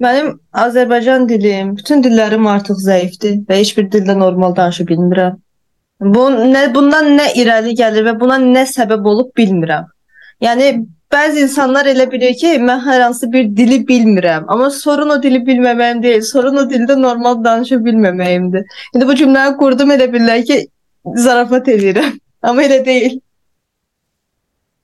Mənim 0.00 0.28
Azərbaycan 0.56 1.26
dilim, 1.28 1.74
bütün 1.76 2.04
dillərim 2.04 2.46
artıq 2.48 2.78
zəifdir 2.80 3.40
və 3.48 3.58
heç 3.60 3.74
bir 3.76 3.90
dildə 3.92 4.14
normal 4.16 4.54
danışa 4.56 4.86
bilmirəm. 4.88 5.40
Bu 6.00 6.22
nə 6.32 6.62
bundan 6.74 7.10
nə 7.18 7.26
irəli 7.36 7.74
gəlir 7.76 8.06
və 8.08 8.14
buna 8.20 8.38
nə 8.40 8.62
səbəb 8.68 9.04
olub 9.10 9.30
bilmirəm. 9.36 9.84
Yəni 10.40 10.68
bəzi 11.12 11.42
insanlar 11.44 11.86
elə 11.90 12.06
bilir 12.12 12.32
ki, 12.40 12.54
mən 12.64 12.80
hər 12.86 13.02
hansı 13.04 13.28
bir 13.32 13.48
dili 13.56 13.80
bilmirəm, 13.88 14.46
amma 14.48 14.70
sorun 14.70 15.10
o 15.12 15.18
dili 15.22 15.40
bilməməyim 15.44 16.00
deyil, 16.02 16.22
sorun 16.24 16.56
o 16.62 16.64
dildə 16.70 16.96
normal 17.00 17.42
danışa 17.44 17.76
bilməməyimdir. 17.84 18.64
İndi 18.94 19.08
bu 19.10 19.16
cümləni 19.20 19.56
qurdum 19.60 19.90
elə 19.96 20.06
bilirlər 20.14 20.44
ki, 20.48 20.58
zarafat 21.26 21.68
edirəm, 21.74 22.16
amma 22.48 22.62
elə 22.64 22.80
deyil. 22.86 23.18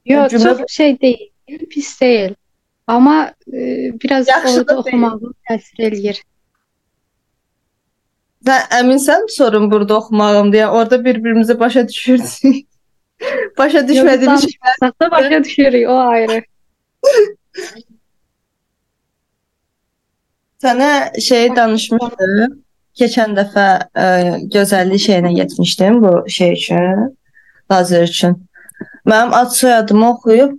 Yox, 0.07 0.33
Cümlə- 0.33 0.59
çox 0.59 0.75
şey 0.77 1.01
deyil, 1.01 1.67
pis 1.71 2.01
deyil. 2.01 2.35
Amma 2.87 3.31
e, 3.53 3.91
biraz 4.03 4.29
Yaxşı 4.29 4.57
da 4.57 4.61
orada 4.61 4.69
deyil. 4.69 4.79
oxumağım 4.79 5.35
təsir 5.49 5.81
eləyir. 5.89 6.21
Sən 8.47 8.75
əminsən 8.79 9.27
sorun 9.35 9.71
burada 9.71 9.97
oxumağım 9.99 10.53
deyə 10.53 10.67
orada 10.67 11.05
bir-birimizi 11.05 11.59
başa 11.61 11.89
düşürdük. 11.89 12.67
başa 13.59 13.79
düşmədiyimiz 13.89 14.41
şey 14.41 14.51
Saxta 14.81 15.11
başa 15.11 15.45
düşürük, 15.45 15.89
o 15.89 15.97
ayrı. 15.99 16.43
Sənə 20.63 21.21
şey 21.21 21.57
danışmışdım. 21.57 22.63
keçən 22.97 23.35
dəfə 23.37 23.65
ə, 23.93 24.05
gözəllik 24.53 25.03
şeyinə 25.05 25.33
getmişdim 25.37 25.99
bu 26.03 26.13
şey 26.33 26.53
üçün, 26.53 27.11
lazer 27.73 28.07
üçün. 28.09 28.39
Mənim 29.07 29.35
ad 29.37 29.51
soyadımı 29.51 30.11
oxuyub 30.11 30.55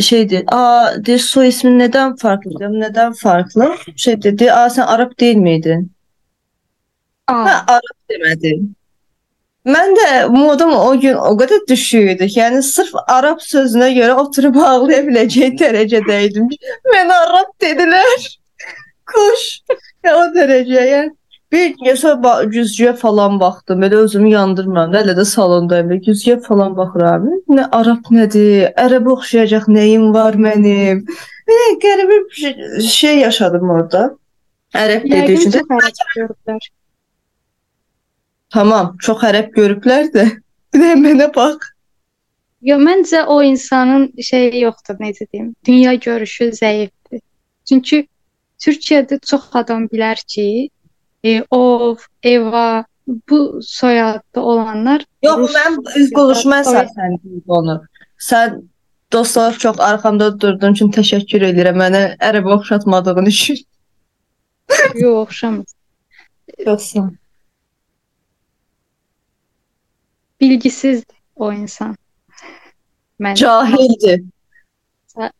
şey 0.00 0.30
dedi, 0.30 0.44
"A, 0.46 0.90
deyir, 1.06 1.18
soy 1.18 1.48
ismin 1.48 1.80
nədən 1.80 2.14
farklı?" 2.18 2.50
Dedim, 2.60 2.78
"Nədən 2.84 3.18
farklı?" 3.22 3.74
Şey 3.96 4.22
dedi, 4.22 4.52
"A, 4.52 4.66
sən 4.66 4.82
Arab 4.82 5.18
deyilmiydin?" 5.20 5.82
Aa, 5.82 6.01
Hə, 7.30 7.56
Arab 7.76 7.98
demədi. 8.10 8.52
Mən 9.62 9.92
də 9.94 10.06
modum 10.34 10.72
o 10.74 10.90
gün 11.00 11.14
o 11.14 11.36
qədər 11.38 11.62
düşürdü 11.68 12.26
ki, 12.26 12.38
yəni 12.40 12.62
sırf 12.66 12.96
Arab 13.06 13.38
sözünə 13.46 13.92
görə 13.94 14.16
oturub 14.24 14.58
ağlaya 14.58 15.04
biləcək 15.06 15.54
dərəcədə 15.60 16.16
idim. 16.26 16.48
Mən 16.90 17.12
Arab 17.14 17.52
dedilər. 17.62 18.26
Koş. 19.12 19.44
Ya 20.02 20.16
o 20.18 20.24
dərəcəyə. 20.34 20.88
Yəni 20.94 21.12
bir 21.52 21.86
yaşa 21.86 22.16
güzgüyə 22.50 22.96
falan 22.96 23.38
baxdım. 23.40 23.84
Belə 23.86 24.02
özümü 24.08 24.34
yandırmıram. 24.34 24.98
Hələ 24.98 25.14
də 25.20 25.24
salondayım. 25.30 25.94
Güzgüyə 26.08 26.40
falan 26.42 26.76
baxıram. 26.76 27.30
Nə 27.54 27.68
Arab 27.78 28.10
nədir? 28.10 28.72
Ərəbə 28.74 29.14
oxşayacaq 29.14 29.70
nəyim 29.70 30.10
var 30.16 30.34
mənim? 30.34 31.06
Belə 31.46 31.72
qəribə 31.86 32.20
bir 32.26 32.88
şey- 32.88 33.18
yaşadım 33.28 33.70
orada. 33.70 34.04
Ərəb 34.74 35.10
dediyi 35.10 35.38
üçün 35.38 35.50
də. 35.52 36.58
Tamam, 38.52 38.94
çox 39.02 39.24
ərəb 39.28 39.52
görüblər 39.56 40.10
də. 40.14 40.28
Bir 40.72 40.84
də 40.84 40.92
mənə 41.00 41.28
bax. 41.34 41.72
Yo, 42.62 42.78
məncə 42.78 43.24
o 43.26 43.40
insanın 43.42 44.06
şeyi 44.22 44.62
yoxdur, 44.62 44.96
necə 45.02 45.26
deyim, 45.32 45.50
dünya 45.66 45.94
görüşü 45.94 46.52
zəifdir. 46.60 47.20
Çünki 47.68 48.06
Türkiyədə 48.62 49.18
çox 49.26 49.50
adam 49.58 49.88
bilər 49.90 50.22
ki, 50.34 50.70
e, 51.24 51.42
ov, 51.50 52.06
Eva 52.22 52.84
bu 53.06 53.60
soyadda 53.62 54.40
olanlar 54.40 55.04
Yox, 55.22 55.38
Rus 55.38 55.56
mən 55.56 55.78
üz 55.98 56.12
qoluşma 56.14 56.60
əsasən 56.62 57.16
onu. 57.48 57.80
Sən 58.22 58.60
dostlar 59.12 59.58
çox 59.58 59.80
arxamda 59.80 60.28
durduğun 60.40 60.78
üçün 60.78 60.92
təşəkkür 60.94 61.48
edirəm 61.50 61.80
mənə 61.82 62.02
ərəbə 62.22 62.54
oxşatmadığın 62.58 63.26
üçün. 63.32 63.58
yox 64.94 65.18
oxşamır. 65.26 65.66
Yoxsa. 66.66 67.10
Bilgisizdir 70.42 71.16
o 71.36 71.52
insan. 71.52 71.96
Mən 73.22 73.34
Cahildir. 73.38 74.22
Ca- 75.14 75.30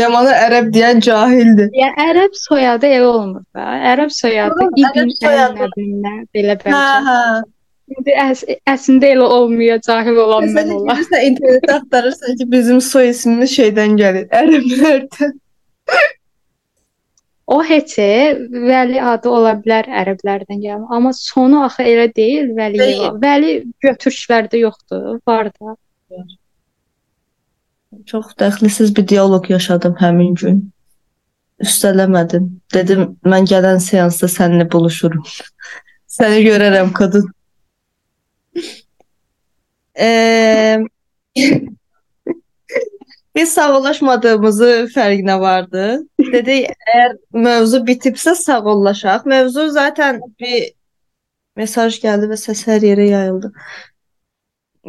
Ləmanə 0.00 0.32
ərəb 0.46 0.70
deyən 0.72 1.02
cahildir. 1.04 1.68
Yəni 1.76 2.06
ərəb 2.08 2.36
soyadı 2.40 2.88
elə 2.88 3.08
olmur 3.10 3.42
da. 3.54 3.66
Ərəb 3.92 4.12
soyadı 4.16 4.56
Oğlum, 4.56 4.78
İbn 4.80 5.02
ərəb 5.02 5.10
soyadı- 5.18 5.66
Əl-Nəbinə 5.66 6.14
belə 6.34 6.56
Hə, 6.56 6.62
bəlkə. 6.64 7.02
hə. 7.08 7.18
İndi 7.92 8.12
əs 8.24 8.40
əslində 8.72 9.08
elə 9.12 9.26
olmuyor, 9.36 9.80
cahil 9.84 10.16
olan 10.24 10.46
mən 10.48 10.54
Sən 10.70 10.74
olar. 10.78 10.96
girirsən 10.96 11.24
internetdə 11.28 11.74
axtarırsan 11.76 12.36
ki, 12.40 12.46
bizim 12.54 12.80
soy 12.80 13.10
ismimiz 13.12 13.52
şeydən 13.58 13.98
gəlir, 14.00 14.24
ərəblərdən. 14.40 15.34
O 17.46 17.62
heç 17.64 17.96
Vəli 17.98 19.00
adı 19.02 19.28
ola 19.28 19.54
bilər 19.58 19.88
ərəblərdən 20.02 20.60
gəlmə, 20.62 20.86
amma 20.94 21.12
sonu 21.16 21.64
axı 21.66 21.82
elə 21.82 22.06
deyil. 22.16 22.52
Deyil. 22.56 23.08
Vəli 23.22 23.56
götürüşlərdə 23.82 24.60
yoxdur, 24.62 25.18
var 25.26 25.50
da. 25.50 25.74
Çox 28.06 28.32
dəxlisiz 28.40 28.94
bir 28.96 29.08
dialoq 29.08 29.50
yaşadım 29.50 29.98
həmin 30.00 30.34
gün. 30.38 30.62
Üstələmədim. 31.62 32.48
Dedim, 32.74 33.04
mən 33.26 33.46
gələn 33.50 33.82
seansda 33.82 34.30
səninlə 34.30 34.70
buluşurum. 34.72 35.26
Səni 36.16 36.42
görərəm 36.46 36.92
qadın. 36.96 37.28
Eee 39.98 40.80
Biz 43.34 43.52
sağollaşmadığımızı 43.54 44.70
fərqinə 44.92 45.38
vardı. 45.40 45.84
Dedik, 46.32 46.68
əgər 46.68 47.14
mövzu 47.32 47.80
bitibsə 47.86 48.34
sağollaşaq. 48.36 49.24
Mövzu 49.24 49.70
zaten 49.72 50.20
bir 50.40 50.72
mesaj 51.56 51.96
gəldi 52.02 52.28
və 52.32 52.36
səs 52.40 52.64
hər 52.68 52.84
yerə 52.84 53.06
yayıldı. 53.08 53.52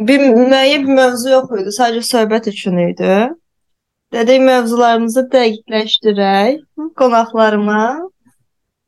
Bir 0.10 0.26
müəyyən 0.26 0.84
bir 0.88 0.98
mövzu 1.00 1.32
yox 1.32 1.54
idi, 1.62 1.76
sadəcə 1.78 2.04
söhbət 2.10 2.50
üçün 2.52 2.82
idi. 2.84 3.14
Dedik 4.14 4.42
mövzularımızı 4.42 5.24
dəqiqləşdirək. 5.34 6.60
Qonaqlarıma 7.00 7.80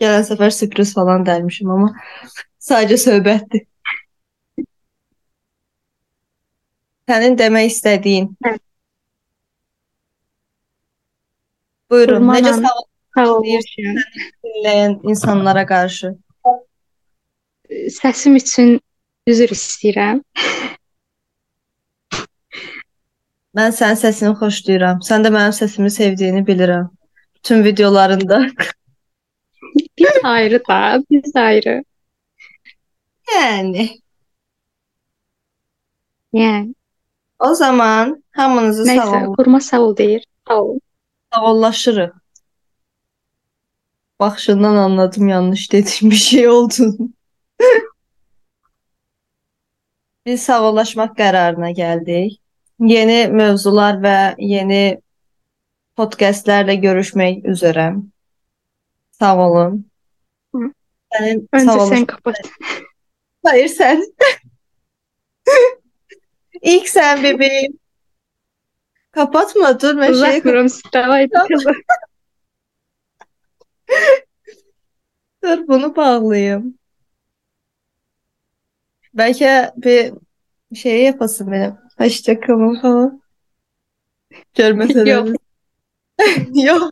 gələn 0.04 0.28
səfər 0.28 0.52
sürpriz 0.52 0.92
falan 0.98 1.24
dərmişim, 1.26 1.72
amma 1.72 1.94
sadəcə 2.60 3.00
söhbətdir. 3.06 3.64
Sənin 7.10 7.38
demək 7.40 7.72
istədiyin. 7.72 8.32
Hə. 8.44 8.58
Buyurun. 11.92 12.20
Furman 12.20 12.44
Necə 12.44 12.54
sağ 12.62 12.74
Sağ 13.16 13.26
ol. 13.32 13.44
deyirsən 13.46 14.00
dinləyən 14.46 14.96
insanlara 15.12 15.66
qarşı? 15.70 16.12
Səsim 17.98 18.36
üçün 18.40 18.80
üzr 19.28 19.54
istəyirəm. 19.56 20.22
Mən 23.56 23.76
sənin 23.76 24.00
səsini 24.02 24.34
xoşlayıram. 24.40 25.00
Sən 25.08 25.24
də 25.24 25.32
mənim 25.32 25.56
səsimi 25.56 25.92
sevdiyini 25.98 26.42
bilirəm. 26.48 26.90
Bütün 27.36 27.64
videolarında. 27.64 28.42
Biz 29.98 30.18
ayrı 30.24 30.60
da, 30.70 31.04
biz 31.12 31.36
ayrı. 31.36 31.84
Yəni, 33.36 33.86
Yəni, 36.36 36.74
o 37.40 37.54
zaman 37.56 38.12
hamınızı 38.36 38.84
nəysə, 38.90 39.06
sağol 39.08 39.36
xurma 39.38 39.60
sağ 39.64 39.80
ol 39.82 39.94
deyir. 39.98 40.26
Sağ 40.48 40.62
ol. 40.62 40.80
Sağollaşırıq. 41.36 42.12
Baxışından 44.20 44.76
anladım 44.76 45.28
yanlış 45.28 45.72
dediyim 45.72 46.12
bir 46.12 46.16
şey 46.16 46.50
olduğunu. 46.50 47.10
Biz 50.26 50.44
sağollaşmaq 50.44 51.12
qərarına 51.18 51.72
gəldik. 51.78 52.40
Yeni 52.80 53.28
mövzular 53.32 54.00
və 54.04 54.36
yeni 54.40 54.98
podkastlərlə 55.98 56.76
görüşmək 56.82 57.46
üzrə. 57.52 57.86
Sağ 59.20 59.38
olun. 59.48 59.86
Hı. 60.56 60.72
Sənin 61.14 61.48
Öncə 61.54 61.66
sağolaş- 61.66 61.94
sən 61.94 62.06
kapat. 62.06 62.52
Hayır 63.46 63.68
sen. 63.68 64.04
İlk 66.62 66.90
sen 66.90 67.24
bebeğim. 67.24 67.80
Kapatma 69.16 69.80
dur 69.80 69.98
ben 69.98 70.14
şeyi 70.14 70.14
Uzatmıram, 70.14 70.68
davay 70.94 71.30
kızım. 71.48 71.76
dur 75.44 75.68
bunu 75.68 75.96
bağlayayım. 75.96 76.78
Belki 79.14 79.50
bir 79.78 80.14
şey 80.76 81.04
yapasın 81.04 81.52
benim. 81.52 81.78
Hoşçakalın 81.98 82.82
falan. 82.82 83.22
Görmeseler. 84.54 85.06
Yok. 85.06 85.28
Yok. 86.54 86.92